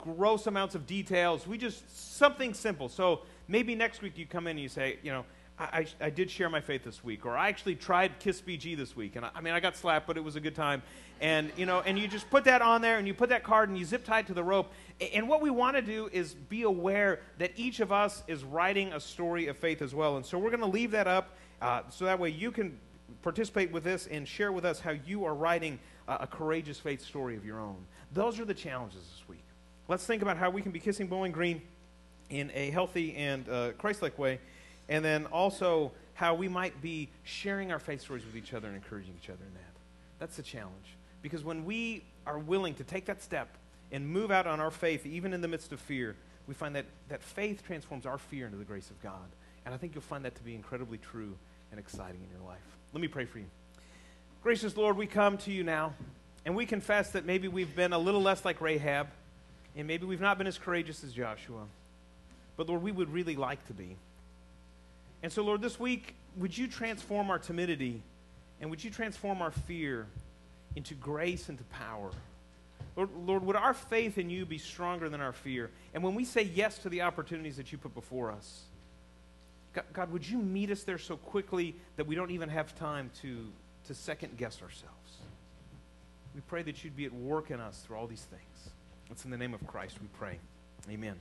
gross 0.01 0.47
amounts 0.47 0.75
of 0.75 0.85
details. 0.85 1.47
We 1.47 1.57
just, 1.57 2.17
something 2.17 2.53
simple. 2.53 2.89
So 2.89 3.21
maybe 3.47 3.75
next 3.75 4.01
week 4.01 4.17
you 4.17 4.25
come 4.25 4.47
in 4.47 4.51
and 4.51 4.59
you 4.59 4.69
say, 4.69 4.97
you 5.03 5.11
know, 5.11 5.25
I, 5.59 5.85
I, 5.99 6.09
did 6.09 6.31
share 6.31 6.49
my 6.49 6.59
faith 6.59 6.83
this 6.83 7.03
week, 7.03 7.23
or 7.23 7.37
I 7.37 7.47
actually 7.47 7.75
tried 7.75 8.17
Kiss 8.19 8.41
BG 8.41 8.75
this 8.75 8.95
week. 8.95 9.15
And 9.15 9.23
I, 9.23 9.29
I, 9.35 9.41
mean, 9.41 9.53
I 9.53 9.59
got 9.59 9.75
slapped, 9.75 10.07
but 10.07 10.17
it 10.17 10.23
was 10.23 10.35
a 10.35 10.39
good 10.39 10.55
time. 10.55 10.81
And, 11.19 11.51
you 11.55 11.67
know, 11.67 11.81
and 11.81 11.99
you 11.99 12.07
just 12.07 12.27
put 12.31 12.45
that 12.45 12.63
on 12.63 12.81
there 12.81 12.97
and 12.97 13.07
you 13.07 13.13
put 13.13 13.29
that 13.29 13.43
card 13.43 13.69
and 13.69 13.77
you 13.77 13.85
zip 13.85 14.03
tie 14.03 14.19
it 14.19 14.27
to 14.27 14.33
the 14.33 14.43
rope. 14.43 14.71
And 15.13 15.29
what 15.29 15.39
we 15.39 15.51
want 15.51 15.75
to 15.75 15.83
do 15.83 16.09
is 16.11 16.33
be 16.33 16.63
aware 16.63 17.19
that 17.37 17.51
each 17.55 17.79
of 17.79 17.91
us 17.91 18.23
is 18.27 18.43
writing 18.43 18.91
a 18.93 18.99
story 18.99 19.47
of 19.47 19.57
faith 19.57 19.83
as 19.83 19.93
well. 19.93 20.17
And 20.17 20.25
so 20.25 20.39
we're 20.39 20.49
going 20.49 20.61
to 20.61 20.65
leave 20.65 20.91
that 20.91 21.07
up 21.07 21.37
uh, 21.61 21.83
so 21.89 22.05
that 22.05 22.17
way 22.17 22.29
you 22.29 22.51
can 22.51 22.79
participate 23.21 23.71
with 23.71 23.83
this 23.83 24.07
and 24.07 24.27
share 24.27 24.51
with 24.51 24.65
us 24.65 24.79
how 24.79 24.95
you 25.05 25.25
are 25.25 25.35
writing 25.35 25.77
a, 26.07 26.19
a 26.21 26.27
courageous 26.27 26.79
faith 26.79 27.01
story 27.01 27.35
of 27.35 27.45
your 27.45 27.59
own. 27.59 27.77
Those 28.13 28.39
are 28.39 28.45
the 28.45 28.53
challenges 28.55 29.01
this 29.01 29.27
week 29.27 29.43
let's 29.91 30.05
think 30.05 30.21
about 30.21 30.37
how 30.37 30.49
we 30.49 30.61
can 30.61 30.71
be 30.71 30.79
kissing 30.79 31.05
Bowling 31.05 31.33
Green 31.33 31.61
in 32.29 32.49
a 32.55 32.69
healthy 32.69 33.13
and 33.17 33.47
uh, 33.49 33.71
Christ 33.73 34.01
like 34.01 34.17
way, 34.17 34.39
and 34.87 35.03
then 35.03 35.25
also 35.25 35.91
how 36.13 36.33
we 36.33 36.47
might 36.47 36.81
be 36.81 37.09
sharing 37.23 37.73
our 37.73 37.79
faith 37.79 37.99
stories 37.99 38.25
with 38.25 38.37
each 38.37 38.53
other 38.53 38.69
and 38.69 38.77
encouraging 38.77 39.13
each 39.21 39.29
other 39.29 39.43
in 39.45 39.53
that. 39.53 39.73
That's 40.17 40.37
the 40.37 40.43
challenge. 40.43 40.95
Because 41.21 41.43
when 41.43 41.65
we 41.65 42.05
are 42.25 42.39
willing 42.39 42.73
to 42.75 42.85
take 42.85 43.03
that 43.07 43.21
step 43.21 43.49
and 43.91 44.07
move 44.07 44.31
out 44.31 44.47
on 44.47 44.61
our 44.61 44.71
faith, 44.71 45.05
even 45.05 45.33
in 45.33 45.41
the 45.41 45.49
midst 45.49 45.73
of 45.73 45.81
fear, 45.81 46.15
we 46.47 46.53
find 46.53 46.73
that, 46.77 46.85
that 47.09 47.21
faith 47.21 47.61
transforms 47.67 48.05
our 48.05 48.17
fear 48.17 48.45
into 48.45 48.57
the 48.57 48.63
grace 48.63 48.89
of 48.91 49.01
God. 49.03 49.29
And 49.65 49.75
I 49.75 49.77
think 49.77 49.93
you'll 49.93 50.03
find 50.03 50.23
that 50.23 50.35
to 50.35 50.43
be 50.43 50.55
incredibly 50.55 50.99
true 50.99 51.35
and 51.69 51.77
exciting 51.77 52.21
in 52.23 52.29
your 52.39 52.47
life. 52.47 52.63
Let 52.93 53.01
me 53.01 53.09
pray 53.09 53.25
for 53.25 53.39
you. 53.39 53.45
Gracious 54.41 54.77
Lord, 54.77 54.95
we 54.95 55.05
come 55.05 55.37
to 55.39 55.51
you 55.51 55.65
now, 55.65 55.95
and 56.45 56.55
we 56.55 56.65
confess 56.65 57.09
that 57.11 57.25
maybe 57.25 57.49
we've 57.49 57.75
been 57.75 57.91
a 57.91 57.99
little 57.99 58.21
less 58.21 58.45
like 58.45 58.61
Rahab 58.61 59.07
and 59.75 59.87
maybe 59.87 60.05
we've 60.05 60.21
not 60.21 60.37
been 60.37 60.47
as 60.47 60.57
courageous 60.57 61.03
as 61.03 61.13
Joshua. 61.13 61.63
But 62.57 62.67
Lord, 62.67 62.83
we 62.83 62.91
would 62.91 63.11
really 63.11 63.35
like 63.35 63.65
to 63.67 63.73
be. 63.73 63.95
And 65.23 65.31
so, 65.31 65.43
Lord, 65.43 65.61
this 65.61 65.79
week, 65.79 66.15
would 66.37 66.57
you 66.57 66.67
transform 66.67 67.29
our 67.29 67.39
timidity 67.39 68.01
and 68.59 68.69
would 68.69 68.83
you 68.83 68.91
transform 68.91 69.41
our 69.41 69.51
fear 69.51 70.07
into 70.75 70.93
grace 70.95 71.49
and 71.49 71.57
to 71.57 71.63
power? 71.65 72.11
Lord, 72.95 73.09
Lord, 73.25 73.45
would 73.45 73.55
our 73.55 73.73
faith 73.73 74.17
in 74.17 74.29
you 74.29 74.45
be 74.45 74.57
stronger 74.57 75.09
than 75.09 75.21
our 75.21 75.33
fear? 75.33 75.69
And 75.93 76.03
when 76.03 76.15
we 76.15 76.25
say 76.25 76.43
yes 76.43 76.77
to 76.79 76.89
the 76.89 77.01
opportunities 77.01 77.57
that 77.57 77.71
you 77.71 77.77
put 77.77 77.93
before 77.93 78.31
us, 78.31 78.63
God, 79.73 79.85
God, 79.93 80.11
would 80.11 80.27
you 80.27 80.37
meet 80.37 80.69
us 80.69 80.83
there 80.83 80.97
so 80.97 81.15
quickly 81.15 81.75
that 81.95 82.05
we 82.05 82.15
don't 82.15 82.31
even 82.31 82.49
have 82.49 82.75
time 82.75 83.09
to, 83.21 83.47
to 83.87 83.93
second 83.93 84.37
guess 84.37 84.61
ourselves? 84.61 84.97
We 86.35 86.41
pray 86.41 86.63
that 86.63 86.83
you'd 86.83 86.95
be 86.95 87.05
at 87.05 87.13
work 87.13 87.51
in 87.51 87.59
us 87.59 87.79
through 87.79 87.97
all 87.97 88.07
these 88.07 88.23
things. 88.23 88.41
It's 89.11 89.25
in 89.25 89.31
the 89.31 89.37
name 89.37 89.53
of 89.53 89.65
Christ 89.67 89.97
we 90.01 90.07
pray. 90.17 90.39
Amen. 90.89 91.15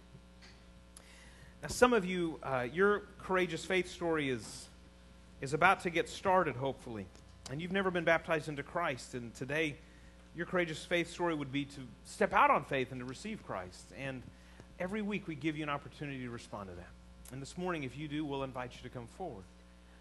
Now, 1.61 1.69
some 1.69 1.93
of 1.93 2.05
you, 2.05 2.39
uh, 2.43 2.67
your 2.73 3.03
courageous 3.19 3.65
faith 3.65 3.91
story 3.91 4.31
is, 4.31 4.69
is 5.41 5.55
about 5.55 5.81
to 5.81 5.91
get 5.91 6.09
started, 6.09 6.55
hopefully. 6.55 7.07
And 7.51 7.61
you've 7.61 7.73
never 7.73 7.91
been 7.91 8.05
baptized 8.05 8.49
into 8.49 8.63
Christ. 8.63 9.15
And 9.15 9.35
today, 9.35 9.75
your 10.37 10.47
courageous 10.47 10.85
faith 10.85 11.11
story 11.11 11.35
would 11.35 11.51
be 11.51 11.65
to 11.65 11.81
step 12.05 12.33
out 12.33 12.51
on 12.51 12.65
faith 12.65 12.93
and 12.93 13.01
to 13.01 13.05
receive 13.05 13.45
Christ. 13.45 13.87
And 13.99 14.23
every 14.79 15.03
week, 15.03 15.27
we 15.27 15.35
give 15.35 15.57
you 15.57 15.65
an 15.65 15.69
opportunity 15.69 16.21
to 16.21 16.31
respond 16.31 16.69
to 16.71 16.77
that. 16.77 17.33
And 17.33 17.43
this 17.43 17.59
morning, 17.59 17.83
if 17.83 17.99
you 17.99 18.07
do, 18.07 18.25
we'll 18.25 18.45
invite 18.45 18.71
you 18.77 18.89
to 18.89 18.95
come 18.95 19.09
forward. 19.19 19.45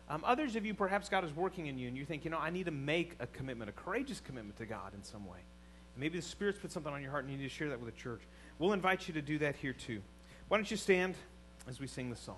Um, 0.10 0.24
others 0.26 0.56
of 0.56 0.66
you, 0.66 0.76
perhaps 0.76 1.10
God 1.10 1.24
is 1.24 1.36
working 1.36 1.66
in 1.66 1.78
you, 1.80 1.88
and 1.88 1.98
you 1.98 2.06
think, 2.06 2.24
you 2.24 2.32
know, 2.32 2.40
I 2.40 2.52
need 2.52 2.66
to 2.66 2.72
make 2.72 3.16
a 3.20 3.28
commitment, 3.28 3.70
a 3.70 3.74
courageous 3.74 4.20
commitment 4.20 4.58
to 4.58 4.66
God 4.66 4.94
in 4.94 5.04
some 5.04 5.26
way. 5.26 5.40
Maybe 6.00 6.18
the 6.18 6.26
Spirit's 6.26 6.58
put 6.58 6.72
something 6.72 6.94
on 6.94 7.02
your 7.02 7.12
heart, 7.12 7.26
and 7.26 7.34
you 7.34 7.38
need 7.38 7.44
to 7.44 7.50
share 7.50 7.70
that 7.70 7.80
with 7.80 7.94
the 7.94 8.02
church. 8.02 8.22
We'll 8.58 8.72
invite 8.72 9.08
you 9.08 9.14
to 9.16 9.22
do 9.22 9.38
that 9.40 9.56
here 9.56 9.74
too. 9.74 10.02
Why 10.48 10.58
don't 10.58 10.72
you 10.72 10.78
stand 10.78 11.16
as 11.68 11.80
we 11.80 11.88
sing 11.88 12.10
the 12.10 12.16
song? 12.16 12.38